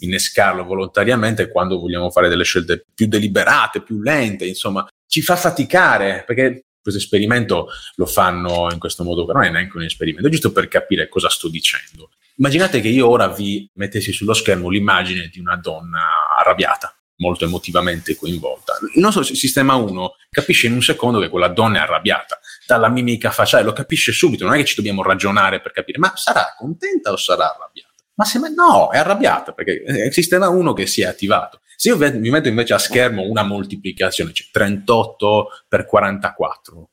innescarlo 0.00 0.64
volontariamente 0.64 1.48
quando 1.48 1.78
vogliamo 1.78 2.10
fare 2.10 2.28
delle 2.28 2.44
scelte 2.44 2.84
più 2.94 3.06
deliberate, 3.06 3.82
più 3.82 4.00
lente, 4.00 4.46
insomma, 4.46 4.86
ci 5.06 5.22
fa 5.22 5.36
faticare 5.36 6.24
perché 6.26 6.64
questo 6.80 7.00
esperimento 7.00 7.68
lo 7.96 8.06
fanno 8.06 8.68
in 8.72 8.78
questo 8.78 9.04
modo, 9.04 9.26
però 9.26 9.40
non 9.40 9.48
è 9.48 9.50
neanche 9.50 9.76
un 9.76 9.82
esperimento, 9.82 10.28
è 10.28 10.30
giusto 10.30 10.52
per 10.52 10.68
capire 10.68 11.08
cosa 11.08 11.28
sto 11.28 11.48
dicendo. 11.48 12.10
Immaginate 12.36 12.80
che 12.80 12.88
io 12.88 13.08
ora 13.08 13.28
vi 13.28 13.68
mettessi 13.74 14.12
sullo 14.12 14.32
schermo 14.32 14.68
l'immagine 14.68 15.28
di 15.30 15.40
una 15.40 15.56
donna 15.56 16.36
arrabbiata, 16.38 16.96
molto 17.16 17.44
emotivamente 17.44 18.16
coinvolta. 18.16 18.78
Il 18.94 19.00
nostro 19.00 19.22
sistema 19.22 19.74
1 19.74 20.14
capisce 20.30 20.68
in 20.68 20.74
un 20.74 20.82
secondo 20.82 21.18
che 21.18 21.28
quella 21.28 21.48
donna 21.48 21.78
è 21.78 21.82
arrabbiata, 21.82 22.38
dalla 22.66 22.88
mimica 22.88 23.30
facciale 23.30 23.64
lo 23.64 23.72
capisce 23.72 24.12
subito, 24.12 24.44
non 24.44 24.54
è 24.54 24.58
che 24.58 24.64
ci 24.64 24.76
dobbiamo 24.76 25.02
ragionare 25.02 25.60
per 25.60 25.72
capire, 25.72 25.98
ma 25.98 26.12
sarà 26.14 26.54
contenta 26.56 27.10
o 27.12 27.16
sarà 27.16 27.54
arrabbiata? 27.54 27.87
Ma 28.18 28.24
se 28.24 28.40
me, 28.40 28.52
no, 28.52 28.90
è 28.90 28.98
arrabbiata 28.98 29.52
perché 29.52 29.82
il 29.86 30.12
sistema 30.12 30.48
1 30.48 30.72
che 30.72 30.86
si 30.86 31.02
è 31.02 31.06
attivato. 31.06 31.60
Se 31.76 31.90
io 31.90 31.96
mi 31.96 32.30
metto 32.30 32.48
invece 32.48 32.74
a 32.74 32.78
schermo 32.78 33.22
una 33.22 33.44
moltiplicazione, 33.44 34.32
cioè 34.32 34.48
38 34.50 35.48
per 35.68 35.86
44, 35.86 36.90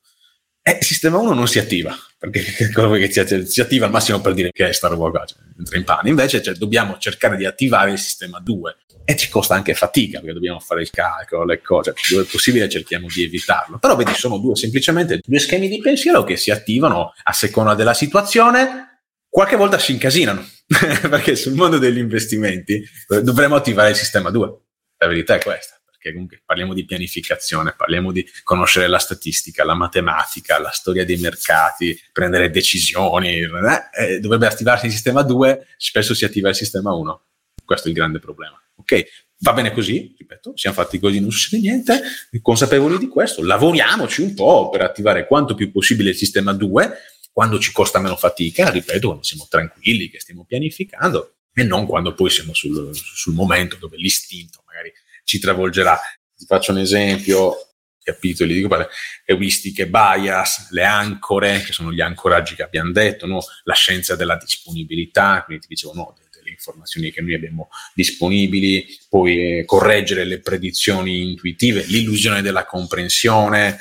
eh, 0.62 0.78
sistema 0.82 1.18
1 1.18 1.34
non 1.34 1.48
si 1.48 1.58
attiva, 1.58 1.98
perché 2.20 2.44
si, 3.10 3.46
si, 3.48 3.60
attiva 3.60 3.86
al 3.86 3.92
massimo 3.92 4.22
per 4.22 4.36
dire 4.36 4.52
che 4.52 4.68
è 4.68 4.72
sta 4.72 4.88
roba 4.88 5.10
qua, 5.10 5.26
cioè, 5.26 5.40
entra 5.58 5.78
in 5.78 5.84
pane. 5.84 6.10
Invece 6.10 6.44
cioè, 6.44 6.54
dobbiamo 6.54 7.00
cercare 7.00 7.38
di 7.38 7.46
attivare 7.46 7.92
il 7.92 7.98
sistema 7.98 8.40
2 8.40 8.76
e 9.04 9.16
ci 9.16 9.28
costa 9.30 9.56
anche 9.56 9.74
fatica 9.74 10.20
perché 10.20 10.34
dobbiamo 10.34 10.60
fare 10.60 10.82
il 10.82 10.92
calcolo, 10.92 11.44
le 11.44 11.60
cose, 11.60 11.94
cioè, 11.96 12.18
dove 12.18 12.28
è 12.28 12.32
possibile 12.32 12.70
cerchiamo 12.70 13.08
di 13.12 13.24
evitarlo. 13.24 13.80
Però 13.80 13.96
vedi, 13.96 14.14
sono 14.14 14.38
due, 14.38 14.56
semplicemente 14.56 15.22
due 15.26 15.40
schemi 15.40 15.68
di 15.68 15.80
pensiero 15.80 16.24
che 16.24 16.38
si 16.38 16.52
attivano 16.52 17.14
a 17.24 17.34
seconda 17.34 17.74
della 17.74 17.96
situazione 17.96 18.90
qualche 19.36 19.58
volta 19.58 19.78
si 19.78 19.92
incasinano, 19.92 20.48
perché 21.10 21.36
sul 21.36 21.54
mondo 21.54 21.78
degli 21.78 21.98
investimenti 21.98 22.84
eh, 23.10 23.22
dovremmo 23.22 23.56
attivare 23.56 23.92
il 23.92 23.96
sistema 23.96 24.30
2. 24.32 24.58
La 24.98 25.08
verità 25.08 25.36
è 25.36 25.40
questa, 25.40 25.80
perché 25.86 26.12
comunque 26.12 26.42
parliamo 26.44 26.74
di 26.74 26.86
pianificazione, 26.86 27.76
parliamo 27.78 28.12
di 28.12 28.26
conoscere 28.44 28.88
la 28.88 28.98
statistica, 28.98 29.64
la 29.64 29.76
matematica, 29.76 30.60
la 30.60 30.72
storia 30.72 31.06
dei 31.06 31.18
mercati, 31.18 32.00
prendere 32.12 32.50
decisioni. 32.50 33.40
Eh, 33.40 33.50
eh 33.98 34.20
dovrebbe 34.20 34.48
attivarsi 34.48 34.88
il 34.88 34.92
sistema 34.92 35.22
2, 35.22 35.68
spesso 35.78 36.16
si 36.16 36.26
attiva 36.26 36.50
il 36.50 36.56
sistema 36.56 36.94
1. 36.94 37.24
Questo 37.64 37.88
è 37.88 37.92
il 37.92 37.96
grande 37.96 38.20
problema. 38.20 38.60
Ok, 38.78 39.06
va 39.40 39.54
bene 39.54 39.72
così, 39.72 40.16
ripeto, 40.18 40.54
siamo 40.56 40.76
fatti 40.76 41.00
così, 41.00 41.20
non 41.20 41.32
succede 41.32 41.62
niente, 41.62 42.02
consapevoli 42.42 42.98
di 42.98 43.08
questo, 43.08 43.42
lavoriamoci 43.44 44.22
un 44.22 44.34
po' 44.34 44.70
per 44.70 44.82
attivare 44.82 45.28
quanto 45.28 45.56
più 45.56 45.72
possibile 45.72 46.10
il 46.10 46.16
sistema 46.16 46.54
2 46.54 46.94
quando 47.36 47.60
ci 47.60 47.74
costa 47.74 48.00
meno 48.00 48.16
fatica, 48.16 48.70
ripeto, 48.70 49.08
quando 49.08 49.24
siamo 49.26 49.46
tranquilli, 49.50 50.10
che 50.10 50.22
stiamo 50.22 50.46
pianificando, 50.46 51.34
e 51.54 51.64
non 51.66 51.86
quando 51.86 52.14
poi 52.14 52.30
siamo 52.30 52.54
sul, 52.54 52.96
sul 52.96 53.34
momento 53.34 53.76
dove 53.76 53.98
l'istinto 53.98 54.64
magari 54.66 54.94
ci 55.26 55.38
travolgerà. 55.38 56.00
Ti 56.34 56.46
faccio 56.46 56.72
un 56.72 56.78
esempio, 56.78 57.58
capitoli, 58.02 58.66
beh, 58.66 58.88
euristiche 59.26 59.86
bias, 59.86 60.70
le 60.72 60.86
ancore, 60.86 61.62
che 61.62 61.74
sono 61.74 61.92
gli 61.92 62.00
ancoraggi 62.00 62.56
che 62.56 62.64
abbiamo 62.64 62.94
detto, 62.94 63.26
no? 63.26 63.42
la 63.66 63.74
scienza 63.74 64.16
della 64.16 64.38
disponibilità, 64.38 65.44
quindi 65.44 65.64
ti 65.64 65.74
dicevo, 65.74 65.94
no, 65.94 66.16
delle 66.34 66.52
informazioni 66.52 67.12
che 67.12 67.20
noi 67.20 67.34
abbiamo 67.34 67.68
disponibili, 67.94 68.88
poi 69.10 69.60
eh, 69.60 69.66
correggere 69.66 70.24
le 70.24 70.40
predizioni 70.40 71.32
intuitive, 71.32 71.84
l'illusione 71.84 72.42
della 72.42 72.66
comprensione, 72.66 73.78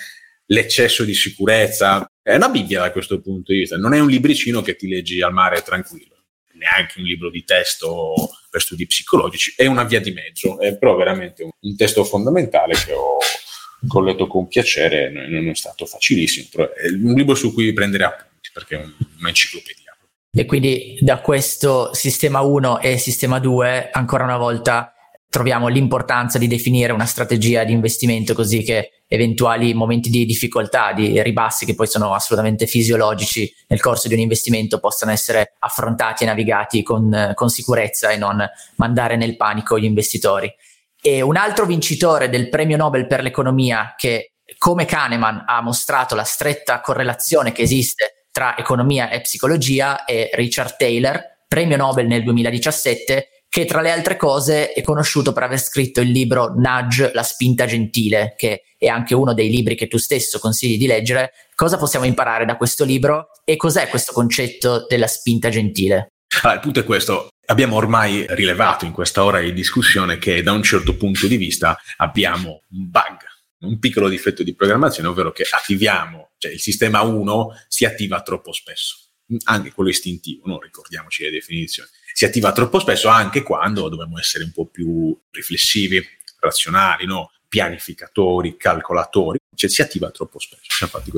l'eccesso 0.46 1.04
di 1.04 1.14
sicurezza. 1.14 2.06
È 2.22 2.34
una 2.34 2.48
Bibbia 2.48 2.80
da 2.80 2.92
questo 2.92 3.20
punto 3.20 3.52
di 3.52 3.60
vista, 3.60 3.76
non 3.76 3.94
è 3.94 4.00
un 4.00 4.08
libricino 4.08 4.62
che 4.62 4.76
ti 4.76 4.88
leggi 4.88 5.20
al 5.22 5.32
mare 5.32 5.62
tranquillo, 5.62 6.24
neanche 6.54 6.98
un 6.98 7.04
libro 7.04 7.30
di 7.30 7.44
testo 7.44 8.14
per 8.50 8.62
studi 8.62 8.86
psicologici, 8.86 9.52
è 9.56 9.66
una 9.66 9.84
via 9.84 10.00
di 10.00 10.12
mezzo, 10.12 10.58
è 10.60 10.76
però 10.78 10.94
veramente 10.96 11.42
un, 11.42 11.50
un 11.58 11.76
testo 11.76 12.04
fondamentale 12.04 12.74
che 12.74 12.92
ho, 12.92 13.18
letto 14.00 14.26
con 14.26 14.48
piacere, 14.48 15.10
non 15.10 15.48
è 15.48 15.54
stato 15.54 15.84
facilissimo, 15.84 16.46
però 16.50 16.72
è 16.72 16.88
un 16.88 17.14
libro 17.14 17.34
su 17.34 17.52
cui 17.52 17.72
prendere 17.72 18.04
appunti 18.04 18.48
perché 18.52 18.80
è 18.80 18.86
un'enciclopedia. 19.20 19.96
E 20.36 20.46
quindi 20.46 20.96
da 21.00 21.20
questo 21.20 21.92
sistema 21.94 22.40
1 22.40 22.80
e 22.80 22.98
sistema 22.98 23.38
2, 23.38 23.90
ancora 23.90 24.24
una 24.24 24.38
volta, 24.38 24.93
troviamo 25.34 25.66
l'importanza 25.66 26.38
di 26.38 26.46
definire 26.46 26.92
una 26.92 27.06
strategia 27.06 27.64
di 27.64 27.72
investimento 27.72 28.34
così 28.34 28.62
che 28.62 29.02
eventuali 29.08 29.74
momenti 29.74 30.08
di 30.08 30.24
difficoltà, 30.24 30.92
di 30.92 31.20
ribassi 31.24 31.66
che 31.66 31.74
poi 31.74 31.88
sono 31.88 32.14
assolutamente 32.14 32.68
fisiologici 32.68 33.52
nel 33.66 33.80
corso 33.80 34.06
di 34.06 34.14
un 34.14 34.20
investimento 34.20 34.78
possano 34.78 35.10
essere 35.10 35.54
affrontati 35.58 36.22
e 36.22 36.26
navigati 36.26 36.84
con, 36.84 37.32
con 37.34 37.48
sicurezza 37.48 38.10
e 38.10 38.16
non 38.16 38.48
mandare 38.76 39.16
nel 39.16 39.34
panico 39.34 39.76
gli 39.76 39.86
investitori. 39.86 40.48
E 41.02 41.20
un 41.20 41.36
altro 41.36 41.66
vincitore 41.66 42.28
del 42.28 42.48
premio 42.48 42.76
Nobel 42.76 43.08
per 43.08 43.20
l'economia 43.20 43.94
che 43.96 44.34
come 44.56 44.84
Kahneman 44.84 45.46
ha 45.48 45.60
mostrato 45.62 46.14
la 46.14 46.22
stretta 46.22 46.80
correlazione 46.80 47.50
che 47.50 47.62
esiste 47.62 48.28
tra 48.30 48.56
economia 48.56 49.10
e 49.10 49.20
psicologia 49.20 50.04
è 50.04 50.30
Richard 50.34 50.76
Taylor, 50.76 51.20
premio 51.48 51.76
Nobel 51.76 52.06
nel 52.06 52.22
2017 52.22 53.30
che 53.54 53.66
tra 53.66 53.80
le 53.80 53.92
altre 53.92 54.16
cose 54.16 54.72
è 54.72 54.82
conosciuto 54.82 55.32
per 55.32 55.44
aver 55.44 55.60
scritto 55.60 56.00
il 56.00 56.10
libro 56.10 56.54
Nudge, 56.56 57.12
la 57.14 57.22
spinta 57.22 57.66
gentile, 57.66 58.34
che 58.36 58.64
è 58.76 58.88
anche 58.88 59.14
uno 59.14 59.32
dei 59.32 59.48
libri 59.48 59.76
che 59.76 59.86
tu 59.86 59.96
stesso 59.96 60.40
consigli 60.40 60.76
di 60.76 60.88
leggere. 60.88 61.30
Cosa 61.54 61.78
possiamo 61.78 62.04
imparare 62.04 62.46
da 62.46 62.56
questo 62.56 62.84
libro 62.84 63.28
e 63.44 63.54
cos'è 63.54 63.86
questo 63.86 64.12
concetto 64.12 64.86
della 64.88 65.06
spinta 65.06 65.50
gentile? 65.50 66.14
Ah, 66.42 66.54
il 66.54 66.58
punto 66.58 66.80
è 66.80 66.84
questo. 66.84 67.28
Abbiamo 67.46 67.76
ormai 67.76 68.26
rilevato 68.30 68.86
in 68.86 68.90
questa 68.90 69.22
ora 69.22 69.38
di 69.38 69.52
discussione 69.52 70.18
che 70.18 70.42
da 70.42 70.50
un 70.50 70.64
certo 70.64 70.96
punto 70.96 71.28
di 71.28 71.36
vista 71.36 71.78
abbiamo 71.98 72.62
un 72.70 72.90
bug, 72.90 73.18
un 73.60 73.78
piccolo 73.78 74.08
difetto 74.08 74.42
di 74.42 74.56
programmazione, 74.56 75.08
ovvero 75.08 75.30
che 75.30 75.46
attiviamo, 75.48 76.32
cioè 76.38 76.50
il 76.50 76.60
sistema 76.60 77.02
1 77.02 77.50
si 77.68 77.84
attiva 77.84 78.20
troppo 78.22 78.52
spesso, 78.52 78.96
anche 79.44 79.70
quello 79.70 79.90
istintivo, 79.90 80.42
no? 80.48 80.58
ricordiamoci 80.58 81.22
le 81.22 81.30
definizioni 81.30 81.88
si 82.14 82.24
attiva 82.24 82.52
troppo 82.52 82.78
spesso 82.78 83.08
anche 83.08 83.42
quando 83.42 83.88
dobbiamo 83.88 84.20
essere 84.20 84.44
un 84.44 84.52
po' 84.52 84.66
più 84.66 85.18
riflessivi, 85.32 86.00
razionali, 86.38 87.06
no? 87.06 87.32
pianificatori, 87.48 88.56
calcolatori, 88.56 89.40
cioè 89.52 89.68
si 89.68 89.82
attiva 89.82 90.12
troppo 90.12 90.38
spesso. 90.38 90.84
Infatti, 90.84 91.10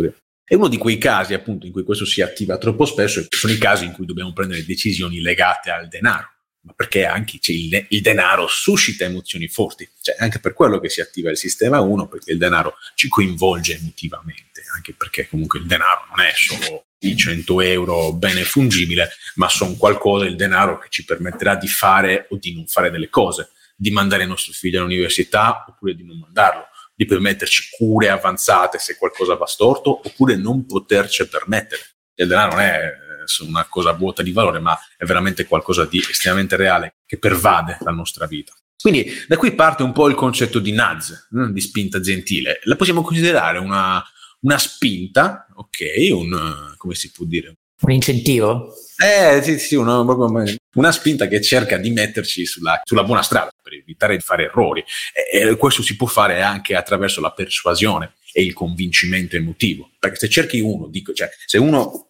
è 0.43 0.55
uno 0.55 0.69
di 0.69 0.79
quei 0.79 0.97
casi 0.97 1.35
appunto 1.35 1.67
in 1.67 1.73
cui 1.73 1.83
questo 1.83 2.07
si 2.07 2.23
attiva 2.23 2.57
troppo 2.57 2.87
spesso 2.87 3.21
e 3.21 3.27
sono 3.29 3.53
i 3.53 3.59
casi 3.59 3.85
in 3.85 3.93
cui 3.93 4.07
dobbiamo 4.07 4.33
prendere 4.33 4.65
decisioni 4.65 5.21
legate 5.21 5.71
al 5.71 5.89
denaro, 5.89 6.31
ma 6.63 6.73
perché 6.73 7.05
anche 7.05 7.39
cioè, 7.41 7.55
il, 7.55 7.87
il, 7.91 8.01
denaro 8.01 8.47
suscita 8.47 9.05
emozioni 9.05 9.49
forti, 9.49 9.87
cioè 10.01 10.17
anche 10.19 10.39
per 10.39 10.55
quello 10.55 10.81
che 10.81 10.89
si 10.89 11.03
attiva 11.03 11.29
il 11.29 11.37
sistema 11.37 11.81
1, 11.81 12.09
perché 12.09 12.33
il 12.33 12.39
denaro 12.39 12.77
ci 12.95 13.09
coinvolge 13.09 13.77
emotivamente, 13.77 14.63
anche 14.75 14.95
perché 14.95 15.29
comunque 15.29 15.59
il 15.59 15.67
denaro 15.67 16.07
non 16.09 16.25
è 16.25 16.33
solo 16.35 16.86
i 17.01 17.17
100 17.17 17.61
euro 17.61 18.13
bene 18.13 18.43
fungibile, 18.45 19.11
ma 19.35 19.49
sono 19.49 19.75
qualcosa, 19.75 20.25
il 20.25 20.37
denaro 20.37 20.79
che 20.79 20.89
ci 20.89 21.05
permetterà 21.05 21.57
di 21.57 21.69
fare 21.69 22.27
o 22.31 22.37
di 22.37 22.55
non 22.55 22.67
fare 22.67 22.91
delle 22.91 23.09
cose, 23.09 23.51
di 23.77 23.91
mandare 23.91 24.23
il 24.23 24.29
nostro 24.29 24.53
figlio 24.53 24.81
all'università 24.81 25.65
oppure 25.69 25.95
di 25.95 26.05
non 26.05 26.19
mandarlo, 26.19 26.69
di 26.95 27.05
permetterci 27.05 27.77
cure 27.77 28.09
avanzate 28.09 28.79
se 28.79 28.97
qualcosa 28.97 29.35
va 29.35 29.47
storto 29.47 30.01
oppure 30.03 30.37
non 30.37 30.65
poterci 30.65 31.29
permettere. 31.29 31.83
Il 32.15 32.29
denaro 32.29 32.53
non 32.53 32.61
è 32.61 32.81
eh, 32.81 33.45
una 33.47 33.67
cosa 33.67 33.93
vuota 33.93 34.23
di 34.23 34.33
valore, 34.33 34.61
ma 34.61 34.79
è 34.97 35.05
veramente 35.05 35.45
qualcosa 35.45 35.85
di 35.85 35.99
estremamente 35.99 36.57
reale 36.57 36.97
che 37.05 37.19
pervade 37.19 37.77
la 37.81 37.91
nostra 37.91 38.27
vita. 38.27 38.55
Quindi 38.81 39.11
da 39.27 39.37
qui 39.37 39.55
parte 39.55 39.83
un 39.83 39.93
po' 39.93 40.09
il 40.09 40.15
concetto 40.15 40.59
di 40.59 40.73
nudge, 40.73 41.27
di 41.51 41.61
spinta 41.61 42.01
gentile. 42.01 42.61
La 42.65 42.77
possiamo 42.77 43.03
considerare 43.03 43.59
una, 43.59 44.03
una 44.47 44.59
spinta, 44.59 45.49
ok, 45.55 46.13
un, 46.13 46.75
come 46.77 46.95
si 46.95 47.11
può 47.11 47.25
dire? 47.25 47.57
Un 47.81 47.91
incentivo? 47.91 48.73
Eh 48.97 49.43
sì, 49.43 49.59
sì, 49.59 49.75
una, 49.75 49.99
una 49.99 50.93
spinta 50.93 51.27
che 51.27 51.43
cerca 51.43 51.77
di 51.77 51.91
metterci 51.91 52.47
sulla, 52.47 52.81
sulla, 52.85 53.03
buona 53.03 53.23
strada 53.23 53.51
per 53.61 53.75
evitare 53.75 54.17
di 54.17 54.23
fare 54.23 54.45
errori. 54.45 54.85
E, 55.13 55.41
e 55.41 55.57
questo 55.57 55.83
si 55.83 55.97
può 55.97 56.07
fare 56.07 56.43
anche 56.43 56.77
attraverso 56.77 57.21
la 57.21 57.33
persuasione 57.33 58.15
e 58.33 58.45
il 58.45 58.55
convincimento 58.55 59.37
emotivo. 59.37 59.91
Perché 59.99 60.17
se 60.17 60.29
cerchi 60.29 60.61
uno, 60.61 60.87
dico, 60.87 61.13
cioè, 61.13 61.29
se 61.45 61.59
uno 61.59 62.07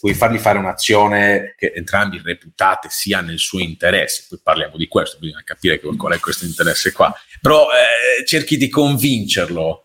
puoi 0.00 0.14
fargli 0.14 0.38
fare 0.38 0.58
un'azione 0.58 1.54
che 1.56 1.72
entrambi 1.74 2.20
reputate 2.22 2.88
sia 2.90 3.20
nel 3.20 3.38
suo 3.38 3.60
interesse, 3.60 4.24
poi 4.28 4.40
parliamo 4.42 4.76
di 4.76 4.88
questo, 4.88 5.18
bisogna 5.20 5.42
capire 5.44 5.80
qual 5.80 6.14
è 6.14 6.18
questo 6.18 6.46
interesse 6.46 6.92
qua, 6.92 7.14
però 7.40 7.68
eh, 7.68 8.24
cerchi 8.24 8.56
di 8.56 8.68
convincerlo 8.68 9.83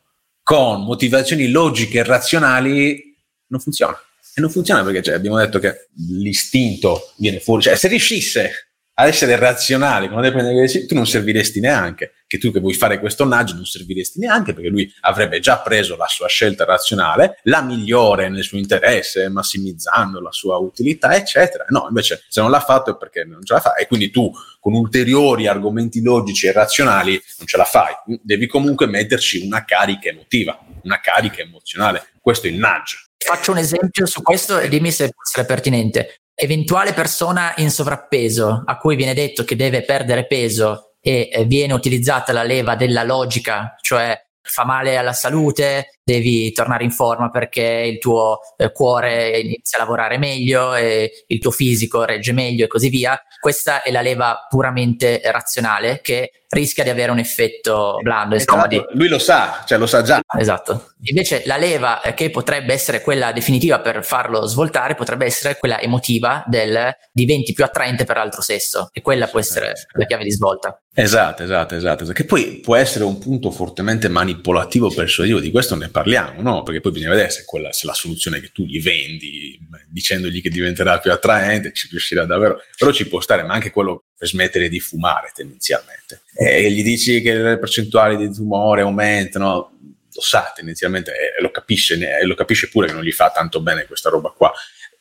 con 0.49 0.83
motivazioni 0.83 1.51
logiche 1.51 1.99
e 1.99 2.03
razionali, 2.03 3.15
non 3.49 3.59
funziona. 3.59 3.95
E 4.33 4.41
non 4.41 4.49
funziona 4.49 4.83
perché 4.83 5.03
cioè, 5.03 5.13
abbiamo 5.13 5.37
detto 5.37 5.59
che 5.59 5.89
l'istinto 6.09 7.13
viene 7.17 7.39
fuori, 7.39 7.61
cioè 7.61 7.75
se 7.75 7.87
riuscisse 7.87 8.71
ad 8.95 9.07
essere 9.07 9.35
razionale 9.35 10.09
quando 10.09 10.27
devi 10.27 10.87
tu 10.87 10.95
non 10.95 11.05
serviresti 11.05 11.59
neanche, 11.59 12.13
che 12.29 12.37
tu 12.37 12.51
che 12.51 12.59
vuoi 12.59 12.75
fare 12.75 12.99
questo 12.99 13.25
nudge 13.25 13.55
non 13.55 13.65
serviresti 13.65 14.19
neanche 14.19 14.53
perché 14.53 14.69
lui 14.69 14.93
avrebbe 14.99 15.39
già 15.39 15.57
preso 15.57 15.95
la 15.95 16.05
sua 16.05 16.27
scelta 16.27 16.63
razionale, 16.63 17.39
la 17.45 17.63
migliore 17.63 18.29
nel 18.29 18.43
suo 18.43 18.59
interesse, 18.59 19.29
massimizzando 19.29 20.21
la 20.21 20.31
sua 20.31 20.57
utilità, 20.57 21.15
eccetera. 21.15 21.65
No, 21.69 21.87
invece 21.89 22.23
se 22.27 22.39
non 22.39 22.51
l'ha 22.51 22.59
fatto 22.59 22.91
è 22.91 22.97
perché 22.97 23.23
non 23.23 23.43
ce 23.43 23.53
la 23.55 23.59
fa 23.59 23.73
e 23.73 23.87
quindi 23.87 24.11
tu 24.11 24.31
con 24.59 24.75
ulteriori 24.75 25.47
argomenti 25.47 26.03
logici 26.03 26.45
e 26.45 26.51
razionali 26.51 27.19
non 27.39 27.47
ce 27.47 27.57
la 27.57 27.63
fai. 27.63 27.95
Devi 28.21 28.45
comunque 28.45 28.85
metterci 28.85 29.43
una 29.43 29.65
carica 29.65 30.09
emotiva, 30.09 30.59
una 30.83 30.99
carica 31.01 31.41
emozionale. 31.41 32.09
Questo 32.21 32.45
è 32.45 32.51
il 32.51 32.57
nudge. 32.57 33.07
Faccio 33.17 33.53
un 33.53 33.57
esempio 33.57 34.05
su 34.05 34.21
questo 34.21 34.59
e 34.59 34.69
dimmi 34.69 34.91
se 34.91 35.09
può 35.09 35.23
essere 35.23 35.47
pertinente 35.47 36.19
eventuale 36.35 36.93
persona 36.93 37.53
in 37.57 37.69
sovrappeso 37.69 38.63
a 38.65 38.77
cui 38.77 38.95
viene 38.95 39.13
detto 39.13 39.43
che 39.43 39.57
deve 39.57 39.83
perdere 39.83 40.25
peso 40.25 40.88
e 41.09 41.29
eh, 41.31 41.45
viene 41.45 41.73
utilizzata 41.73 42.31
la 42.31 42.43
leva 42.43 42.75
della 42.75 43.03
logica, 43.03 43.75
cioè 43.81 44.15
fa 44.41 44.63
male 44.63 44.95
alla 44.95 45.13
salute, 45.13 45.98
devi 46.09 46.51
tornare 46.51 46.83
in 46.83 46.91
forma 46.91 47.29
perché 47.29 47.61
il 47.61 47.99
tuo 47.99 48.39
eh, 48.57 48.71
cuore 48.71 49.37
inizia 49.39 49.77
a 49.77 49.81
lavorare 49.81 50.17
meglio 50.17 50.73
e 50.73 51.25
il 51.27 51.39
tuo 51.39 51.51
fisico 51.51 52.03
regge 52.03 52.31
meglio 52.31 52.65
e 52.65 52.67
così 52.67 52.89
via. 52.89 53.21
Questa 53.39 53.83
è 53.83 53.91
la 53.91 54.01
leva 54.01 54.47
puramente 54.49 55.21
razionale 55.25 55.99
che 56.01 56.31
rischia 56.49 56.83
di 56.83 56.89
avere 56.89 57.11
un 57.11 57.19
effetto 57.19 57.99
blando. 58.01 58.35
Insomma, 58.35 58.67
di... 58.67 58.83
Lui 58.93 59.07
lo 59.07 59.19
sa, 59.19 59.63
cioè 59.65 59.77
lo 59.77 59.85
sa 59.85 60.01
già. 60.01 60.19
Esatto. 60.37 60.93
Invece 61.03 61.43
la 61.45 61.57
leva 61.57 62.01
che 62.15 62.29
potrebbe 62.29 62.73
essere 62.73 63.01
quella 63.01 63.31
definitiva 63.31 63.79
per 63.79 64.03
farlo 64.03 64.45
svoltare 64.45 64.95
potrebbe 64.95 65.25
essere 65.25 65.57
quella 65.57 65.79
emotiva 65.79 66.43
del 66.47 66.91
diventi 67.11 67.53
più 67.53 67.63
attraente 67.63 68.03
per 68.03 68.17
l'altro 68.17 68.41
sesso 68.41 68.89
e 68.91 69.01
quella 69.01 69.27
può 69.27 69.39
essere 69.39 69.73
la 69.93 70.05
chiave 70.05 70.23
di 70.23 70.31
svolta. 70.31 70.81
Esatto, 70.93 71.43
esatto, 71.43 71.75
esatto. 71.75 72.05
Che 72.11 72.25
poi 72.25 72.59
può 72.61 72.75
essere 72.75 73.05
un 73.05 73.19
punto 73.19 73.51
fortemente 73.51 74.09
manipolativo 74.09 74.91
persuasivo, 74.91 75.39
di 75.39 75.51
questo 75.51 75.75
ne 75.75 75.89
parliamo, 75.99 76.41
no? 76.41 76.63
Perché 76.63 76.79
poi 76.79 76.93
bisogna 76.93 77.11
vedere 77.11 77.29
se, 77.29 77.43
quella, 77.45 77.73
se 77.73 77.85
la 77.85 77.93
soluzione 77.93 78.39
che 78.39 78.51
tu 78.53 78.63
gli 78.63 78.81
vendi, 78.81 79.59
dicendogli 79.89 80.41
che 80.41 80.49
diventerà 80.49 80.97
più 80.99 81.11
attraente, 81.11 81.73
ci 81.73 81.87
riuscirà 81.89 82.25
davvero. 82.25 82.61
Però 82.77 82.91
ci 82.91 83.07
può 83.07 83.19
stare, 83.19 83.43
ma 83.43 83.53
anche 83.53 83.71
quello 83.71 84.05
per 84.17 84.27
smettere 84.27 84.69
di 84.69 84.79
fumare 84.79 85.31
tendenzialmente. 85.33 86.21
E 86.33 86.71
gli 86.71 86.83
dici 86.83 87.21
che 87.21 87.33
le 87.33 87.59
percentuali 87.59 88.15
di 88.15 88.33
tumore 88.33 88.81
aumentano, 88.81 89.77
lo 90.11 90.21
sa 90.21 90.51
tendenzialmente 90.55 91.11
e 91.11 91.41
lo 91.41 91.51
capisce, 91.51 91.95
e 91.95 92.25
lo 92.25 92.35
capisce 92.35 92.69
pure 92.69 92.87
che 92.87 92.93
non 92.93 93.03
gli 93.03 93.11
fa 93.11 93.29
tanto 93.31 93.61
bene 93.61 93.85
questa 93.85 94.09
roba 94.09 94.29
qua. 94.29 94.53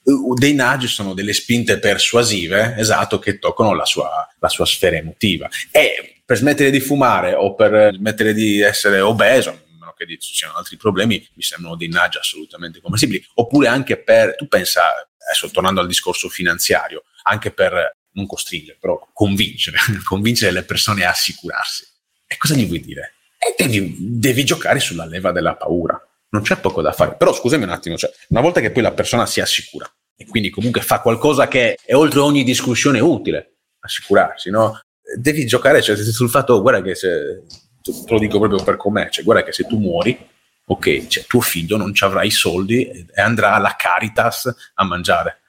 Dei 0.03 0.55
nudge 0.55 0.89
sono 0.89 1.15
delle 1.15 1.33
spinte 1.33 1.79
persuasive, 1.79 2.75
esatto, 2.77 3.19
che 3.19 3.39
toccano 3.39 3.75
la 3.75 3.85
sua, 3.85 4.27
la 4.39 4.49
sua 4.49 4.65
sfera 4.65 4.97
emotiva. 4.97 5.49
E 5.71 6.23
per 6.25 6.39
smettere 6.39 6.71
di 6.71 6.81
fumare 6.81 7.35
o 7.35 7.55
per 7.55 7.95
smettere 7.95 8.35
di 8.35 8.61
essere 8.61 9.01
obeso, 9.01 9.67
che 9.99 10.19
ci 10.19 10.35
siano 10.35 10.55
altri 10.55 10.77
problemi, 10.77 11.27
mi 11.35 11.43
sembrano 11.43 11.77
dei 11.77 11.89
nudge 11.89 12.19
assolutamente 12.19 12.81
comprensibili. 12.81 13.27
Oppure 13.35 13.69
anche 13.69 13.99
per, 13.99 14.37
tu 14.37 14.49
pensa, 14.49 14.83
adesso 15.19 15.51
tornando 15.51 15.81
al 15.81 15.87
discorso 15.87 16.29
finanziario, 16.29 17.05
anche 17.25 17.51
per 17.51 17.97
non 18.13 18.27
costringere, 18.27 18.79
però 18.81 19.09
convincere, 19.13 19.79
convincere 20.05 20.53
le 20.53 20.63
persone 20.63 21.05
a 21.05 21.11
assicurarsi. 21.11 21.85
E 22.27 22.37
cosa 22.37 22.55
gli 22.55 22.67
vuoi 22.67 22.81
dire? 22.81 23.15
E 23.39 23.55
devi, 23.57 23.97
devi, 23.99 24.45
giocare 24.45 24.81
sulla 24.81 25.05
leva 25.05 25.33
della 25.33 25.55
paura. 25.55 26.01
Non 26.31 26.43
c'è 26.43 26.57
poco 26.59 26.83
da 26.83 26.93
fare. 26.93 27.17
Però 27.17 27.33
scusami 27.33 27.65
un 27.65 27.71
attimo, 27.71 27.97
cioè, 27.97 28.11
una 28.29 28.41
volta 28.41 28.61
che 28.61 28.71
poi 28.71 28.83
la 28.83 28.93
persona 28.93 29.27
si 29.27 29.41
assicura 29.41 29.91
e 30.21 30.27
quindi 30.27 30.51
comunque 30.51 30.81
fa 30.83 31.01
qualcosa 31.01 31.47
che 31.47 31.79
è 31.85 31.95
oltre 31.95 32.19
ogni 32.19 32.43
discussione 32.43 32.99
utile, 32.99 33.59
assicurarsi, 33.79 34.51
no? 34.51 34.81
Devi 35.17 35.47
giocare 35.47 35.81
cioè, 35.81 35.97
sul 35.97 36.29
fatto, 36.29 36.61
guarda 36.61 36.83
che 36.83 36.95
se, 36.97 37.45
te 37.93 38.13
lo 38.13 38.19
dico 38.19 38.39
proprio 38.39 38.63
per 38.63 38.77
com'è, 38.77 39.09
cioè, 39.11 39.25
guarda 39.25 39.45
che 39.45 39.53
se 39.53 39.65
tu 39.65 39.79
muori, 39.79 40.19
ok, 40.67 41.07
cioè, 41.07 41.25
tuo 41.25 41.41
figlio 41.41 41.77
non 41.77 41.95
ci 41.95 42.05
avrà 42.05 42.23
i 42.25 42.31
soldi 42.31 42.87
e 42.87 43.21
andrà 43.21 43.55
alla 43.55 43.75
Caritas 43.77 44.73
a 44.75 44.85
mangiare 44.85 45.41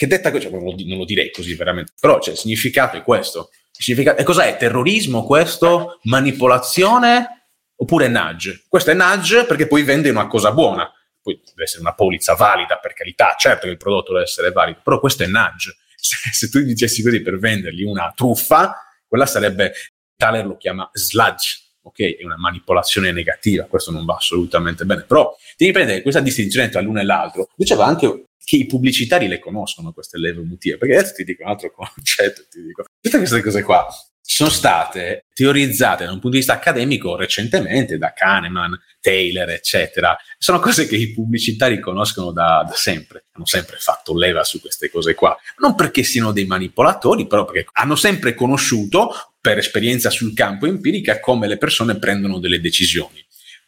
che 0.00 0.06
detta 0.06 0.32
cioè, 0.40 0.50
non, 0.50 0.64
lo, 0.64 0.74
non 0.86 0.96
lo 0.96 1.04
direi 1.04 1.30
così 1.30 1.54
veramente, 1.54 1.92
però 2.00 2.18
cioè, 2.20 2.32
il 2.32 2.38
significato 2.38 2.96
è 2.96 3.02
questo. 3.02 3.50
Significato, 3.70 4.22
e 4.22 4.24
cos'è? 4.24 4.56
Terrorismo 4.56 5.24
questo? 5.24 5.98
Manipolazione? 6.04 7.48
Oppure 7.76 8.08
nudge? 8.08 8.64
Questo 8.66 8.92
è 8.92 8.94
nudge 8.94 9.44
perché 9.44 9.66
poi 9.66 9.82
vende 9.82 10.08
una 10.08 10.26
cosa 10.26 10.52
buona. 10.52 10.90
Poi 11.20 11.38
deve 11.44 11.64
essere 11.64 11.82
una 11.82 11.92
polizza 11.92 12.32
valida, 12.32 12.78
per 12.78 12.94
carità, 12.94 13.34
certo 13.36 13.66
che 13.66 13.72
il 13.72 13.76
prodotto 13.76 14.12
deve 14.12 14.24
essere 14.24 14.52
valido, 14.52 14.80
però 14.82 14.98
questo 14.98 15.24
è 15.24 15.26
nudge. 15.26 15.76
Se, 16.00 16.16
se 16.32 16.48
tu 16.48 16.62
dicessi 16.62 17.02
così 17.02 17.20
per 17.20 17.38
vendergli 17.38 17.82
una 17.82 18.10
truffa, 18.16 18.74
quella 19.06 19.26
sarebbe, 19.26 19.74
Thaler 20.16 20.46
lo 20.46 20.56
chiama 20.56 20.88
sludge, 20.94 21.69
ok? 21.82 22.16
È 22.18 22.24
una 22.24 22.38
manipolazione 22.38 23.12
negativa, 23.12 23.64
questo 23.64 23.90
non 23.90 24.04
va 24.04 24.14
assolutamente 24.14 24.84
bene. 24.84 25.04
Però 25.04 25.34
devi 25.56 25.72
prendere 25.72 26.02
questa 26.02 26.20
distinzione 26.20 26.68
tra 26.68 26.80
l'uno 26.80 27.00
e 27.00 27.04
l'altro. 27.04 27.48
Diceva 27.54 27.86
anche 27.86 28.26
che 28.42 28.56
i 28.56 28.66
pubblicitari 28.66 29.28
le 29.28 29.38
conoscono 29.38 29.92
queste 29.92 30.18
leve 30.18 30.40
emotive, 30.40 30.76
perché 30.78 30.96
adesso 30.96 31.14
ti 31.14 31.24
dico 31.24 31.42
un 31.44 31.50
altro 31.50 31.72
concetto, 31.72 32.42
ti 32.50 32.62
dico, 32.62 32.84
tutte 33.00 33.18
queste 33.18 33.42
cose 33.42 33.62
qua 33.62 33.86
sono 34.32 34.50
state 34.50 35.26
teorizzate 35.34 36.04
da 36.04 36.12
un 36.12 36.20
punto 36.20 36.30
di 36.30 36.36
vista 36.36 36.52
accademico 36.52 37.16
recentemente 37.16 37.98
da 37.98 38.12
Kahneman, 38.12 38.78
Taylor, 39.00 39.50
eccetera. 39.50 40.16
Sono 40.38 40.60
cose 40.60 40.86
che 40.86 40.94
i 40.94 41.12
pubblicitari 41.12 41.80
conoscono 41.80 42.30
da, 42.30 42.64
da, 42.64 42.74
sempre, 42.74 43.24
hanno 43.32 43.44
sempre 43.44 43.78
fatto 43.80 44.16
leva 44.16 44.44
su 44.44 44.60
queste 44.60 44.88
cose 44.88 45.14
qua. 45.14 45.36
Non 45.58 45.74
perché 45.74 46.04
siano 46.04 46.30
dei 46.30 46.46
manipolatori, 46.46 47.26
però 47.26 47.44
perché 47.44 47.66
hanno 47.72 47.96
sempre 47.96 48.34
conosciuto, 48.34 49.29
per 49.40 49.58
esperienza 49.58 50.10
sul 50.10 50.34
campo 50.34 50.66
empirica, 50.66 51.20
come 51.20 51.46
le 51.46 51.56
persone 51.56 51.98
prendono 51.98 52.38
delle 52.38 52.60
decisioni. 52.60 53.24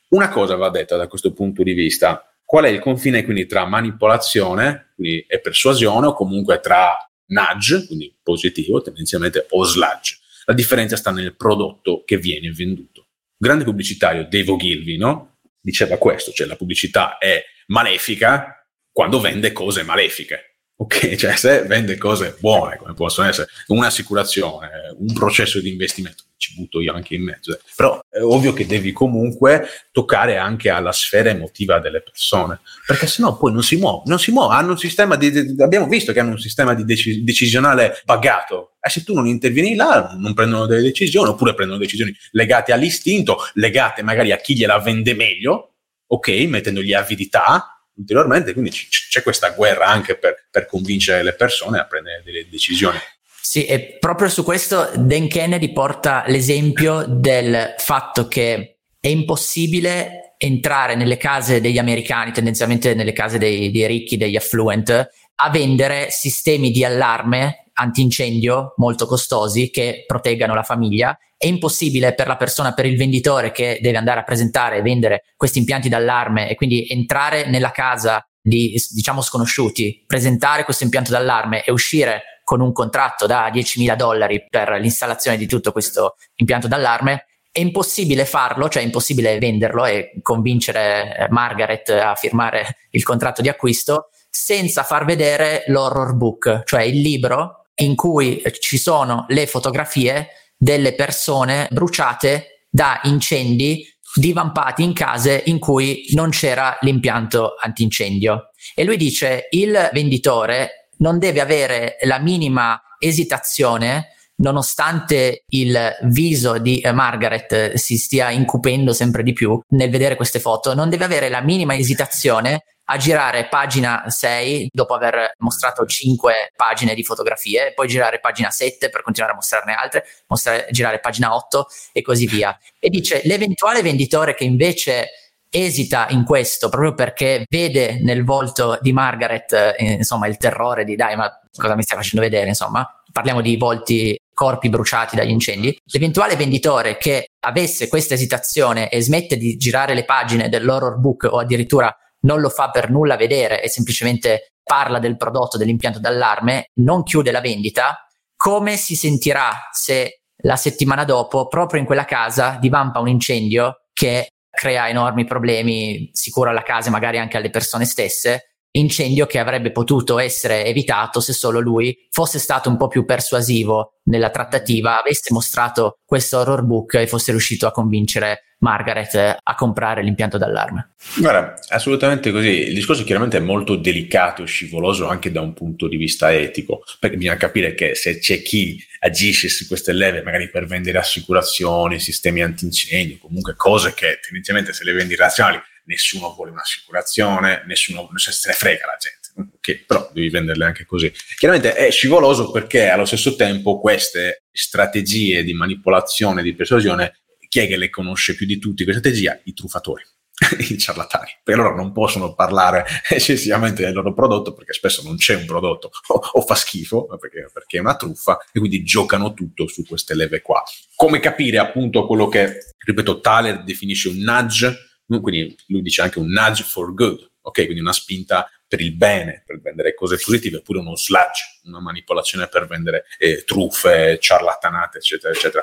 Una 0.08 0.28
cosa 0.28 0.56
va 0.56 0.68
detta 0.68 0.96
da 0.96 1.06
questo 1.06 1.32
punto 1.32 1.62
di 1.62 1.72
vista, 1.72 2.30
qual 2.44 2.64
è 2.64 2.68
il 2.68 2.80
confine 2.80 3.24
quindi 3.24 3.46
tra 3.46 3.64
manipolazione 3.64 4.92
quindi, 4.94 5.24
e 5.26 5.40
persuasione 5.40 6.08
o 6.08 6.12
comunque 6.12 6.60
tra 6.60 6.94
nudge, 7.26 7.86
quindi 7.86 8.14
positivo 8.22 8.82
tendenzialmente, 8.82 9.46
o 9.50 9.64
sludge. 9.64 10.18
La 10.44 10.54
differenza 10.54 10.96
sta 10.96 11.10
nel 11.10 11.34
prodotto 11.34 12.02
che 12.04 12.18
viene 12.18 12.50
venduto. 12.50 13.00
Il 13.00 13.46
grande 13.48 13.64
pubblicitario 13.64 14.26
Dave 14.28 14.50
Ogilvy 14.50 14.98
no? 14.98 15.38
diceva 15.60 15.96
questo, 15.96 16.32
cioè 16.32 16.46
la 16.46 16.56
pubblicità 16.56 17.16
è 17.16 17.42
malefica 17.68 18.66
quando 18.90 19.20
vende 19.20 19.52
cose 19.52 19.82
malefiche. 19.82 20.51
Ok, 20.82 21.14
cioè 21.16 21.36
se 21.36 21.62
vende 21.62 21.96
cose 21.96 22.36
buone, 22.40 22.76
come 22.76 22.94
possono 22.94 23.28
essere 23.28 23.48
un'assicurazione, 23.68 24.68
un 24.98 25.12
processo 25.12 25.60
di 25.60 25.70
investimento, 25.70 26.24
ci 26.36 26.54
butto 26.56 26.80
io 26.80 26.92
anche 26.92 27.14
in 27.14 27.22
mezzo, 27.22 27.56
però 27.76 28.00
è 28.10 28.20
ovvio 28.20 28.52
che 28.52 28.66
devi 28.66 28.90
comunque 28.90 29.68
toccare 29.92 30.38
anche 30.38 30.70
alla 30.70 30.90
sfera 30.90 31.30
emotiva 31.30 31.78
delle 31.78 32.02
persone, 32.02 32.60
perché 32.84 33.06
sennò 33.06 33.36
poi 33.36 33.52
non 33.52 33.62
si 33.62 33.76
muove, 33.76 34.02
non 34.06 34.18
si 34.18 34.32
muove, 34.32 34.56
hanno 34.56 34.72
un 34.72 34.78
sistema 34.78 35.14
di, 35.14 35.54
abbiamo 35.58 35.86
visto 35.86 36.12
che 36.12 36.18
hanno 36.18 36.32
un 36.32 36.40
sistema 36.40 36.74
di 36.74 36.84
dec- 36.84 37.20
decisionale 37.20 38.02
pagato, 38.04 38.72
e 38.80 38.90
se 38.90 39.04
tu 39.04 39.14
non 39.14 39.28
intervieni 39.28 39.76
là 39.76 40.16
non 40.18 40.34
prendono 40.34 40.66
delle 40.66 40.82
decisioni, 40.82 41.28
oppure 41.28 41.54
prendono 41.54 41.78
decisioni 41.78 42.12
legate 42.32 42.72
all'istinto, 42.72 43.38
legate 43.54 44.02
magari 44.02 44.32
a 44.32 44.36
chi 44.38 44.56
gliela 44.56 44.80
vende 44.80 45.14
meglio, 45.14 45.74
ok, 46.08 46.28
mettendogli 46.48 46.92
avidità, 46.92 47.81
ulteriormente, 48.02 48.52
quindi 48.52 48.70
c- 48.70 49.08
c'è 49.08 49.22
questa 49.22 49.50
guerra 49.50 49.86
anche 49.86 50.16
per, 50.16 50.46
per 50.50 50.66
convincere 50.66 51.22
le 51.22 51.34
persone 51.34 51.78
a 51.78 51.86
prendere 51.86 52.22
delle 52.24 52.46
decisioni. 52.48 52.98
Sì, 53.40 53.64
e 53.64 53.96
proprio 53.98 54.28
su 54.28 54.44
questo 54.44 54.90
Dan 54.94 55.28
Kennedy 55.28 55.72
porta 55.72 56.24
l'esempio 56.26 57.04
del 57.06 57.74
fatto 57.78 58.28
che 58.28 58.76
è 59.00 59.08
impossibile 59.08 60.34
entrare 60.38 60.94
nelle 60.94 61.16
case 61.16 61.60
degli 61.60 61.78
americani, 61.78 62.32
tendenzialmente 62.32 62.94
nelle 62.94 63.12
case 63.12 63.38
dei, 63.38 63.70
dei 63.70 63.86
ricchi, 63.86 64.16
degli 64.16 64.36
affluent, 64.36 64.90
a 65.34 65.50
vendere 65.50 66.08
sistemi 66.10 66.70
di 66.70 66.84
allarme 66.84 67.61
antincendio 67.74 68.74
molto 68.76 69.06
costosi 69.06 69.70
che 69.70 70.04
proteggano 70.06 70.54
la 70.54 70.62
famiglia. 70.62 71.16
È 71.36 71.46
impossibile 71.46 72.14
per 72.14 72.26
la 72.26 72.36
persona, 72.36 72.72
per 72.72 72.86
il 72.86 72.96
venditore 72.96 73.50
che 73.50 73.78
deve 73.80 73.98
andare 73.98 74.20
a 74.20 74.24
presentare 74.24 74.78
e 74.78 74.82
vendere 74.82 75.24
questi 75.36 75.58
impianti 75.58 75.88
d'allarme 75.88 76.48
e 76.48 76.54
quindi 76.54 76.86
entrare 76.88 77.48
nella 77.48 77.70
casa 77.70 78.24
di 78.40 78.74
diciamo 78.90 79.20
sconosciuti, 79.20 80.04
presentare 80.06 80.64
questo 80.64 80.84
impianto 80.84 81.12
d'allarme 81.12 81.64
e 81.64 81.70
uscire 81.70 82.40
con 82.44 82.60
un 82.60 82.72
contratto 82.72 83.26
da 83.26 83.48
10.000 83.50 83.94
dollari 83.94 84.44
per 84.48 84.72
l'installazione 84.80 85.36
di 85.36 85.46
tutto 85.46 85.70
questo 85.70 86.16
impianto 86.36 86.66
d'allarme, 86.66 87.26
è 87.52 87.60
impossibile 87.60 88.24
farlo, 88.24 88.68
cioè 88.68 88.82
è 88.82 88.86
impossibile 88.86 89.38
venderlo 89.38 89.84
e 89.84 90.12
convincere 90.22 91.16
eh, 91.16 91.26
Margaret 91.28 91.90
a 91.90 92.14
firmare 92.14 92.78
il 92.90 93.02
contratto 93.02 93.42
di 93.42 93.48
acquisto 93.48 94.08
senza 94.28 94.82
far 94.82 95.04
vedere 95.04 95.64
l'horror 95.66 96.14
book, 96.14 96.62
cioè 96.64 96.82
il 96.82 97.00
libro 97.00 97.61
in 97.76 97.94
cui 97.94 98.42
ci 98.60 98.78
sono 98.78 99.24
le 99.28 99.46
fotografie 99.46 100.28
delle 100.56 100.94
persone 100.94 101.68
bruciate 101.70 102.66
da 102.70 103.00
incendi 103.04 103.86
divampati 104.14 104.82
in 104.82 104.92
case 104.92 105.42
in 105.46 105.58
cui 105.58 106.04
non 106.12 106.30
c'era 106.30 106.76
l'impianto 106.80 107.54
antincendio. 107.60 108.50
E 108.74 108.84
lui 108.84 108.96
dice 108.96 109.48
il 109.50 109.90
venditore 109.92 110.90
non 110.98 111.18
deve 111.18 111.40
avere 111.40 111.96
la 112.02 112.18
minima 112.18 112.80
esitazione 112.98 114.08
nonostante 114.36 115.44
il 115.48 115.96
viso 116.04 116.58
di 116.58 116.82
Margaret 116.92 117.74
si 117.74 117.96
stia 117.96 118.30
incupendo 118.30 118.92
sempre 118.92 119.22
di 119.22 119.32
più 119.32 119.58
nel 119.70 119.90
vedere 119.90 120.16
queste 120.16 120.40
foto, 120.40 120.74
non 120.74 120.88
deve 120.88 121.04
avere 121.04 121.28
la 121.28 121.40
minima 121.40 121.74
esitazione 121.74 122.64
a 122.92 122.96
girare 122.98 123.48
pagina 123.48 124.04
6 124.06 124.68
dopo 124.70 124.94
aver 124.94 125.32
mostrato 125.38 125.86
5 125.86 126.52
pagine 126.54 126.94
di 126.94 127.02
fotografie, 127.02 127.72
poi 127.74 127.88
girare 127.88 128.20
pagina 128.20 128.50
7 128.50 128.90
per 128.90 129.02
continuare 129.02 129.32
a 129.32 129.36
mostrarne 129.36 129.72
altre, 129.72 130.04
mostrare, 130.26 130.66
girare 130.70 131.00
pagina 131.00 131.34
8 131.34 131.66
e 131.92 132.02
così 132.02 132.26
via. 132.26 132.56
E 132.78 132.90
dice 132.90 133.22
l'eventuale 133.24 133.80
venditore 133.80 134.34
che 134.34 134.44
invece 134.44 135.08
esita 135.48 136.06
in 136.10 136.24
questo 136.24 136.68
proprio 136.68 136.94
perché 136.94 137.44
vede 137.48 137.98
nel 138.02 138.24
volto 138.24 138.78
di 138.80 138.92
Margaret 138.92 139.52
eh, 139.52 139.92
insomma 139.92 140.26
il 140.26 140.38
terrore 140.38 140.84
di 140.84 140.96
dai 140.96 141.14
ma 141.14 141.30
cosa 141.54 141.76
mi 141.76 141.82
stai 141.82 141.98
facendo 141.98 142.24
vedere 142.24 142.48
insomma 142.48 142.88
parliamo 143.12 143.42
di 143.42 143.58
volti 143.58 144.18
corpi 144.32 144.70
bruciati 144.70 145.14
dagli 145.14 145.28
incendi 145.28 145.78
l'eventuale 145.92 146.36
venditore 146.36 146.96
che 146.96 147.32
avesse 147.40 147.88
questa 147.88 148.14
esitazione 148.14 148.88
e 148.88 149.02
smette 149.02 149.36
di 149.36 149.58
girare 149.58 149.92
le 149.92 150.06
pagine 150.06 150.48
dell'horror 150.48 150.98
book 150.98 151.28
o 151.30 151.40
addirittura 151.40 151.94
non 152.22 152.40
lo 152.40 152.48
fa 152.48 152.70
per 152.70 152.90
nulla 152.90 153.16
vedere 153.16 153.62
e 153.62 153.68
semplicemente 153.68 154.52
parla 154.62 154.98
del 154.98 155.16
prodotto, 155.16 155.58
dell'impianto 155.58 155.98
d'allarme, 155.98 156.70
non 156.80 157.02
chiude 157.02 157.30
la 157.30 157.40
vendita, 157.40 158.06
come 158.36 158.76
si 158.76 158.96
sentirà 158.96 159.68
se 159.72 160.22
la 160.44 160.56
settimana 160.56 161.04
dopo, 161.04 161.46
proprio 161.46 161.80
in 161.80 161.86
quella 161.86 162.04
casa, 162.04 162.58
divampa 162.60 163.00
un 163.00 163.08
incendio 163.08 163.84
che 163.92 164.28
crea 164.50 164.88
enormi 164.88 165.24
problemi 165.24 166.10
sicuro 166.12 166.50
alla 166.50 166.62
casa 166.62 166.88
e 166.88 166.92
magari 166.92 167.18
anche 167.18 167.36
alle 167.36 167.50
persone 167.50 167.84
stesse 167.84 168.52
incendio 168.72 169.26
che 169.26 169.38
avrebbe 169.38 169.70
potuto 169.70 170.18
essere 170.18 170.64
evitato 170.64 171.20
se 171.20 171.32
solo 171.32 171.60
lui 171.60 172.06
fosse 172.10 172.38
stato 172.38 172.68
un 172.68 172.76
po' 172.76 172.88
più 172.88 173.04
persuasivo 173.04 173.98
nella 174.04 174.30
trattativa, 174.30 174.98
avesse 174.98 175.32
mostrato 175.32 175.98
questo 176.04 176.38
horror 176.38 176.62
book 176.64 176.94
e 176.94 177.06
fosse 177.06 177.32
riuscito 177.32 177.66
a 177.66 177.70
convincere 177.70 178.51
Margaret 178.62 179.36
a 179.42 179.54
comprare 179.54 180.02
l'impianto 180.02 180.38
d'allarme. 180.38 180.94
Guarda, 181.16 181.54
assolutamente 181.68 182.30
così. 182.30 182.68
Il 182.68 182.74
discorso 182.74 183.04
chiaramente 183.04 183.36
è 183.36 183.40
molto 183.40 183.76
delicato 183.76 184.42
e 184.42 184.46
scivoloso 184.46 185.08
anche 185.08 185.30
da 185.30 185.40
un 185.40 185.52
punto 185.52 185.88
di 185.88 185.96
vista 185.96 186.32
etico, 186.32 186.84
perché 186.98 187.16
bisogna 187.16 187.36
capire 187.36 187.74
che 187.74 187.94
se 187.94 188.18
c'è 188.18 188.40
chi 188.40 188.82
agisce 189.00 189.48
su 189.48 189.66
queste 189.66 189.92
leve, 189.92 190.22
magari 190.22 190.48
per 190.48 190.66
vendere 190.66 190.98
assicurazioni, 190.98 191.98
sistemi 191.98 192.42
antincendio, 192.42 193.18
comunque 193.18 193.54
cose 193.56 193.94
che 193.94 194.20
tendenzialmente 194.22 194.72
se 194.72 194.84
le 194.84 194.92
vendi 194.92 195.16
razionali 195.16 195.60
nessuno 195.84 196.32
vuole 196.32 196.52
un'assicurazione, 196.52 197.64
nessuno 197.66 198.08
se 198.14 198.48
ne 198.48 198.54
frega 198.54 198.86
la 198.86 198.96
gente. 198.98 199.20
Ok, 199.34 199.86
però 199.86 200.10
devi 200.12 200.28
venderle 200.28 200.64
anche 200.64 200.84
così. 200.84 201.10
Chiaramente 201.36 201.74
è 201.74 201.90
scivoloso 201.90 202.50
perché 202.50 202.88
allo 202.88 203.06
stesso 203.06 203.34
tempo 203.34 203.80
queste 203.80 204.42
strategie 204.52 205.42
di 205.42 205.54
manipolazione, 205.54 206.42
di 206.42 206.54
persuasione, 206.54 207.21
chi 207.52 207.58
è 207.58 207.66
che 207.66 207.76
le 207.76 207.90
conosce 207.90 208.34
più 208.34 208.46
di 208.46 208.58
tutti 208.58 208.82
queste 208.82 209.02
strategie? 209.02 209.42
I 209.44 209.52
truffatori 209.52 210.02
i 210.70 210.78
ciarlatani, 210.78 211.40
per 211.42 211.58
loro 211.58 211.76
non 211.76 211.92
possono 211.92 212.32
parlare 212.32 212.86
eccessivamente 213.10 213.84
del 213.84 213.92
loro 213.92 214.14
prodotto 214.14 214.54
perché 214.54 214.72
spesso 214.72 215.02
non 215.02 215.16
c'è 215.16 215.34
un 215.34 215.44
prodotto 215.44 215.90
o, 216.06 216.14
o 216.32 216.40
fa 216.40 216.54
schifo 216.54 217.04
perché, 217.20 217.50
perché, 217.52 217.76
è 217.76 217.80
una 217.80 217.96
truffa 217.96 218.38
e 218.50 218.58
quindi 218.58 218.82
giocano 218.82 219.34
tutto 219.34 219.68
su 219.68 219.84
queste 219.84 220.14
leve 220.14 220.40
qua. 220.40 220.62
Come 220.96 221.20
capire 221.20 221.58
appunto 221.58 222.06
quello 222.06 222.26
che, 222.28 222.72
ripeto, 222.78 223.20
Thaler 223.20 223.62
definisce 223.64 224.08
un 224.08 224.16
nudge 224.16 224.90
quindi 225.06 225.54
lui 225.66 225.82
dice 225.82 226.00
anche 226.00 226.18
un 226.20 226.28
nudge 226.28 226.62
for 226.62 226.94
good, 226.94 227.32
ok? 227.42 227.64
Quindi 227.64 227.80
una 227.80 227.92
spinta 227.92 228.50
per 228.66 228.80
il 228.80 228.96
bene, 228.96 229.42
per 229.44 229.60
vendere 229.60 229.92
cose 229.92 230.16
positive, 230.16 230.56
oppure 230.56 230.78
uno 230.78 230.96
sludge, 230.96 231.60
una 231.64 231.80
manipolazione 231.80 232.48
per 232.48 232.66
vendere 232.66 233.04
eh, 233.18 233.44
truffe, 233.44 234.16
ciarlatanate, 234.18 234.96
eccetera, 234.96 235.34
eccetera. 235.34 235.62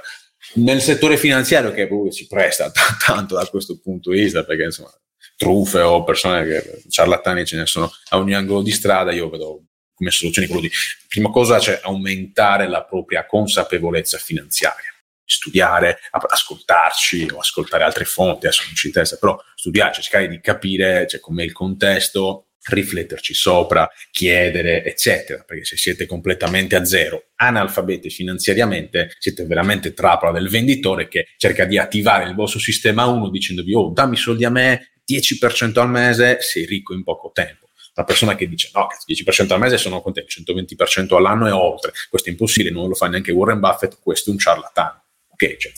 Nel 0.55 0.81
settore 0.81 1.17
finanziario 1.17 1.71
che 1.71 1.83
uh, 1.83 2.09
si 2.09 2.27
presta 2.27 2.71
t- 2.71 2.79
tanto 3.05 3.35
da 3.35 3.45
questo 3.45 3.79
punto 3.79 4.11
di 4.11 4.21
vista, 4.21 4.43
perché 4.43 4.63
insomma, 4.63 4.91
truffe 5.35 5.79
o 5.79 6.03
persone 6.03 6.45
che 6.45 6.81
ciarlatani 6.89 7.45
ce 7.45 7.57
ne 7.57 7.65
sono 7.65 7.91
a 8.09 8.17
ogni 8.17 8.33
angolo 8.33 8.61
di 8.61 8.71
strada, 8.71 9.11
io 9.11 9.29
vedo 9.29 9.63
come 9.93 10.11
soluzioni 10.11 10.47
quello 10.47 10.61
di, 10.61 10.71
prima 11.07 11.29
cosa, 11.29 11.59
cioè 11.59 11.79
aumentare 11.83 12.67
la 12.67 12.83
propria 12.83 13.25
consapevolezza 13.25 14.17
finanziaria. 14.17 14.93
Studiare, 15.23 15.99
ascoltarci 16.09 17.29
o 17.33 17.37
ascoltare 17.37 17.83
altre 17.83 18.05
fonti, 18.05 18.47
adesso 18.47 18.63
non 18.65 18.75
ci 18.75 18.87
interessa, 18.87 19.17
però 19.17 19.37
studiare, 19.55 19.93
cercare 19.93 20.27
di 20.27 20.39
capire 20.41 21.05
cioè, 21.07 21.19
com'è 21.19 21.43
il 21.43 21.51
contesto, 21.51 22.48
rifletterci 22.67 23.33
sopra, 23.33 23.89
chiedere, 24.11 24.83
eccetera, 24.83 25.43
perché 25.43 25.65
se 25.65 25.77
siete 25.77 26.05
completamente 26.05 26.75
a 26.75 26.85
zero, 26.85 27.29
analfabeti 27.35 28.09
finanziariamente, 28.09 29.15
siete 29.17 29.45
veramente 29.45 29.93
trappola 29.93 30.31
del 30.31 30.49
venditore 30.49 31.07
che 31.07 31.27
cerca 31.37 31.65
di 31.65 31.77
attivare 31.77 32.27
il 32.27 32.35
vostro 32.35 32.59
sistema 32.59 33.05
1 33.05 33.29
dicendovi, 33.29 33.73
oh, 33.73 33.91
dammi 33.91 34.17
soldi 34.17 34.45
a 34.45 34.49
me, 34.49 34.91
10% 35.09 35.79
al 35.79 35.89
mese, 35.89 36.37
sei 36.41 36.65
ricco 36.65 36.93
in 36.93 37.03
poco 37.03 37.31
tempo. 37.33 37.67
La 37.95 38.03
persona 38.03 38.35
che 38.35 38.47
dice 38.47 38.69
no, 38.73 38.87
10% 39.07 39.51
al 39.51 39.59
mese 39.59 39.77
sono 39.77 40.01
contento, 40.01 40.29
120% 40.53 41.15
all'anno 41.15 41.47
e 41.47 41.51
oltre, 41.51 41.91
questo 42.09 42.29
è 42.29 42.31
impossibile, 42.31 42.73
non 42.73 42.87
lo 42.87 42.95
fa 42.95 43.07
neanche 43.07 43.31
Warren 43.31 43.59
Buffett, 43.59 43.99
questo 44.01 44.29
è 44.29 44.33
un 44.33 44.39
ciarlatano. 44.39 45.03
Che 45.35 45.57
cioè, 45.57 45.71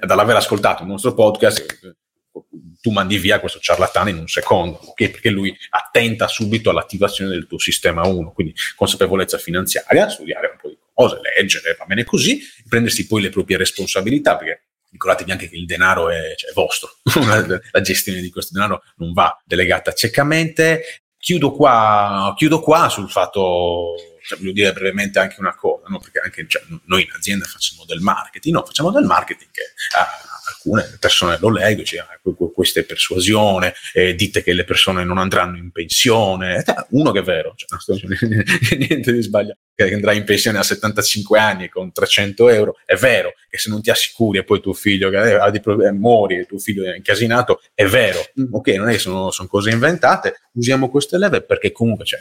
dall'aver 0.00 0.36
ascoltato 0.36 0.82
il 0.82 0.88
nostro 0.88 1.14
podcast 1.14 1.96
tu 2.80 2.90
mandi 2.90 3.18
via 3.18 3.40
questo 3.40 3.58
ciarlatano 3.58 4.08
in 4.08 4.18
un 4.18 4.28
secondo, 4.28 4.78
okay? 4.90 5.10
perché 5.10 5.30
lui 5.30 5.56
attenta 5.70 6.28
subito 6.28 6.70
all'attivazione 6.70 7.30
del 7.30 7.46
tuo 7.46 7.58
sistema 7.58 8.06
1, 8.06 8.32
quindi 8.32 8.54
consapevolezza 8.76 9.38
finanziaria, 9.38 10.08
studiare 10.08 10.50
un 10.52 10.58
po' 10.60 10.68
di 10.68 10.78
cose, 10.92 11.20
leggere, 11.36 11.76
va 11.78 11.84
bene 11.84 12.04
così, 12.04 12.40
prendersi 12.68 13.06
poi 13.06 13.22
le 13.22 13.30
proprie 13.30 13.56
responsabilità, 13.56 14.36
perché 14.36 14.62
ricordatevi 14.90 15.30
anche 15.30 15.48
che 15.48 15.56
il 15.56 15.66
denaro 15.66 16.10
è, 16.10 16.34
cioè, 16.36 16.50
è 16.50 16.52
vostro, 16.54 16.90
la 17.72 17.80
gestione 17.80 18.20
di 18.20 18.30
questo 18.30 18.54
denaro 18.54 18.82
non 18.96 19.12
va 19.12 19.40
delegata 19.44 19.92
ciecamente. 19.92 21.02
Chiudo 21.20 21.50
qua, 21.50 22.32
chiudo 22.36 22.60
qua 22.60 22.88
sul 22.88 23.10
fatto 23.10 23.96
cioè, 24.22 24.38
voglio 24.38 24.52
dire 24.52 24.72
brevemente 24.72 25.18
anche 25.18 25.40
una 25.40 25.54
cosa, 25.54 25.86
no? 25.88 25.98
perché 25.98 26.20
anche 26.20 26.46
cioè, 26.46 26.62
noi 26.84 27.02
in 27.02 27.10
azienda 27.16 27.44
facciamo 27.44 27.84
del 27.86 28.00
marketing, 28.00 28.54
no, 28.54 28.64
facciamo 28.64 28.90
del 28.92 29.04
marketing 29.04 29.50
che 29.50 29.62
ah, 29.96 30.06
alcune 30.48 30.96
persone 30.98 31.36
lo 31.40 31.50
leggono, 31.50 31.84
cioè, 31.84 32.04
questa 32.52 32.80
è 32.80 32.84
persuasione, 32.84 33.74
eh, 33.92 34.14
dite 34.14 34.42
che 34.42 34.52
le 34.52 34.64
persone 34.64 35.04
non 35.04 35.18
andranno 35.18 35.56
in 35.56 35.70
pensione, 35.70 36.64
uno 36.90 37.10
che 37.10 37.20
è 37.20 37.22
vero, 37.22 37.54
cioè, 37.56 37.98
niente 38.76 39.12
di 39.12 39.22
sbagliato, 39.22 39.58
che 39.74 39.94
andrà 39.94 40.12
in 40.12 40.24
pensione 40.24 40.58
a 40.58 40.62
75 40.62 41.38
anni 41.38 41.68
con 41.68 41.92
300 41.92 42.48
euro, 42.48 42.76
è 42.84 42.96
vero 42.96 43.34
che 43.48 43.58
se 43.58 43.70
non 43.70 43.80
ti 43.80 43.90
assicuri 43.90 44.38
e 44.38 44.44
poi 44.44 44.60
tuo 44.60 44.72
figlio 44.72 45.08
ha 45.08 45.50
dei 45.50 45.60
problemi, 45.60 45.98
muori 45.98 46.38
e 46.38 46.46
tuo 46.46 46.58
figlio 46.58 46.84
è 46.84 46.96
incasinato, 46.96 47.62
è 47.74 47.84
vero, 47.86 48.18
mm, 48.40 48.52
ok, 48.52 48.68
non 48.68 48.88
è 48.88 48.92
che 48.92 48.98
sono, 48.98 49.30
sono 49.30 49.48
cose 49.48 49.70
inventate, 49.70 50.40
usiamo 50.52 50.90
queste 50.90 51.18
leve 51.18 51.42
perché 51.42 51.72
comunque 51.72 52.04
cioè, 52.04 52.20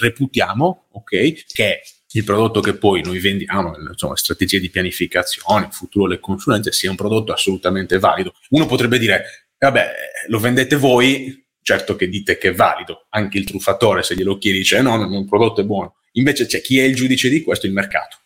reputiamo, 0.00 0.88
ok, 0.92 1.44
che 1.52 1.82
il 2.12 2.24
prodotto 2.24 2.60
che 2.60 2.74
poi 2.74 3.02
noi 3.02 3.18
vendiamo, 3.18 3.76
insomma, 3.90 4.16
strategie 4.16 4.60
di 4.60 4.70
pianificazione, 4.70 5.68
futuro 5.70 6.06
le 6.06 6.20
consulenze, 6.20 6.72
sia 6.72 6.90
un 6.90 6.96
prodotto 6.96 7.32
assolutamente 7.32 7.98
valido. 7.98 8.34
Uno 8.50 8.66
potrebbe 8.66 8.98
dire, 8.98 9.46
vabbè, 9.58 9.90
lo 10.28 10.38
vendete 10.38 10.76
voi, 10.76 11.44
certo 11.62 11.96
che 11.96 12.08
dite 12.08 12.38
che 12.38 12.50
è 12.50 12.54
valido, 12.54 13.06
anche 13.10 13.38
il 13.38 13.44
truffatore 13.44 14.02
se 14.02 14.14
glielo 14.14 14.36
chiedi 14.36 14.58
dice 14.58 14.82
no, 14.82 14.96
no, 14.96 15.18
il 15.18 15.26
prodotto 15.26 15.60
è 15.60 15.64
buono. 15.64 15.96
Invece 16.12 16.46
c'è 16.46 16.60
chi 16.60 16.78
è 16.78 16.82
il 16.82 16.94
giudice 16.94 17.28
di 17.28 17.42
questo? 17.42 17.66
Il 17.66 17.72
mercato. 17.72 18.18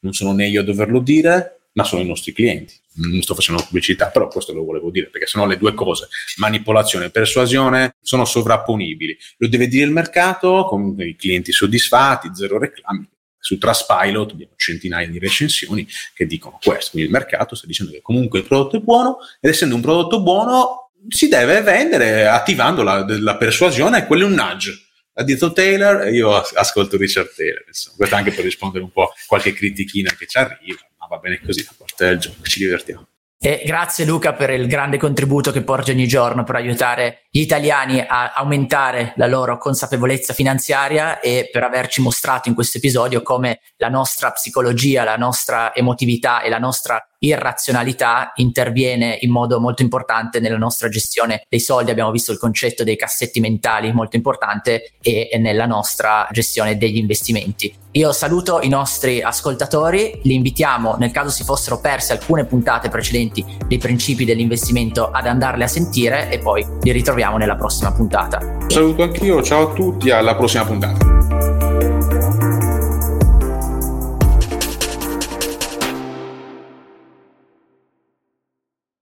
Non 0.00 0.12
sono 0.12 0.32
né 0.32 0.46
io 0.46 0.60
a 0.60 0.64
doverlo 0.64 1.00
dire, 1.00 1.68
ma 1.72 1.84
sono 1.84 2.02
i 2.02 2.06
nostri 2.06 2.32
clienti. 2.32 2.74
Non 2.96 3.22
sto 3.22 3.34
facendo 3.34 3.62
pubblicità, 3.64 4.08
però 4.08 4.28
questo 4.28 4.52
lo 4.52 4.64
volevo 4.64 4.90
dire, 4.90 5.08
perché 5.08 5.26
sennò 5.26 5.46
le 5.46 5.56
due 5.56 5.74
cose, 5.74 6.08
manipolazione 6.36 7.06
e 7.06 7.10
persuasione, 7.10 7.96
sono 8.00 8.24
sovrapponibili. 8.24 9.16
Lo 9.38 9.48
deve 9.48 9.66
dire 9.66 9.86
il 9.86 9.90
mercato, 9.90 10.64
con 10.66 10.94
i 11.00 11.16
clienti 11.16 11.50
soddisfatti, 11.50 12.30
zero 12.34 12.58
reclami, 12.58 13.08
su 13.44 13.58
Trustpilot 13.58 14.30
abbiamo 14.32 14.54
centinaia 14.56 15.06
di 15.06 15.18
recensioni 15.18 15.86
che 16.14 16.24
dicono 16.24 16.58
questo. 16.62 16.92
Quindi 16.92 17.10
il 17.10 17.14
mercato 17.14 17.54
sta 17.54 17.66
dicendo 17.66 17.92
che 17.92 18.00
comunque 18.00 18.38
il 18.38 18.46
prodotto 18.46 18.76
è 18.76 18.80
buono 18.80 19.18
ed 19.38 19.50
essendo 19.50 19.74
un 19.74 19.82
prodotto 19.82 20.22
buono 20.22 20.90
si 21.08 21.28
deve 21.28 21.60
vendere 21.60 22.26
attivando 22.26 22.82
la, 22.82 23.04
la 23.06 23.36
persuasione, 23.36 24.06
quello 24.06 24.24
è 24.24 24.28
un 24.28 24.32
nudge. 24.32 24.72
Ha 25.12 25.22
detto 25.22 25.52
Taylor 25.52 26.06
e 26.06 26.12
io 26.12 26.32
ascolto 26.32 26.96
Richard 26.96 27.34
Taylor. 27.34 27.64
Insomma. 27.66 27.96
Questo 27.98 28.14
anche 28.14 28.32
per 28.32 28.44
rispondere 28.44 28.82
un 28.82 28.90
po' 28.90 29.04
a 29.04 29.12
qualche 29.26 29.52
critichina 29.52 30.10
che 30.16 30.26
ci 30.26 30.38
arriva, 30.38 30.80
ma 30.98 31.06
va 31.06 31.18
bene 31.18 31.38
così, 31.44 31.66
a 31.68 31.74
parte 31.76 32.06
del 32.06 32.18
gioco, 32.18 32.42
ci 32.44 32.60
divertiamo. 32.60 33.06
E 33.46 33.60
grazie 33.62 34.06
Luca 34.06 34.32
per 34.32 34.48
il 34.48 34.66
grande 34.66 34.96
contributo 34.96 35.52
che 35.52 35.62
porti 35.62 35.90
ogni 35.90 36.06
giorno 36.06 36.44
per 36.44 36.54
aiutare 36.54 37.26
gli 37.28 37.40
italiani 37.40 38.00
a 38.00 38.32
aumentare 38.32 39.12
la 39.16 39.26
loro 39.26 39.58
consapevolezza 39.58 40.32
finanziaria 40.32 41.20
e 41.20 41.50
per 41.52 41.62
averci 41.62 42.00
mostrato 42.00 42.48
in 42.48 42.54
questo 42.54 42.78
episodio 42.78 43.20
come 43.20 43.60
la 43.76 43.90
nostra 43.90 44.30
psicologia, 44.30 45.04
la 45.04 45.18
nostra 45.18 45.74
emotività 45.74 46.40
e 46.40 46.48
la 46.48 46.56
nostra 46.56 47.06
irrazionalità 47.24 48.32
interviene 48.36 49.18
in 49.20 49.30
modo 49.30 49.60
molto 49.60 49.82
importante 49.82 50.40
nella 50.40 50.58
nostra 50.58 50.88
gestione 50.88 51.44
dei 51.48 51.60
soldi. 51.60 51.90
Abbiamo 51.90 52.10
visto 52.10 52.32
il 52.32 52.38
concetto 52.38 52.84
dei 52.84 52.96
cassetti 52.96 53.40
mentali 53.40 53.92
molto 53.92 54.16
importante 54.16 54.94
e 55.00 55.30
nella 55.38 55.66
nostra 55.66 56.28
gestione 56.30 56.76
degli 56.76 56.96
investimenti. 56.96 57.74
Io 57.92 58.12
saluto 58.12 58.60
i 58.60 58.68
nostri 58.68 59.22
ascoltatori, 59.22 60.20
li 60.24 60.34
invitiamo 60.34 60.96
nel 60.98 61.12
caso 61.12 61.30
si 61.30 61.44
fossero 61.44 61.80
perse 61.80 62.12
alcune 62.12 62.44
puntate 62.44 62.88
precedenti 62.88 63.44
dei 63.68 63.78
principi 63.78 64.24
dell'investimento 64.24 65.10
ad 65.10 65.26
andarle 65.28 65.64
a 65.64 65.68
sentire 65.68 66.28
e 66.28 66.38
poi 66.38 66.66
li 66.80 66.90
ritroviamo 66.90 67.36
nella 67.36 67.54
prossima 67.54 67.92
puntata. 67.92 68.40
Saluto 68.66 69.04
anch'io, 69.04 69.42
ciao 69.42 69.70
a 69.70 69.72
tutti, 69.72 70.10
alla 70.10 70.34
prossima 70.34 70.64
puntata. 70.64 71.33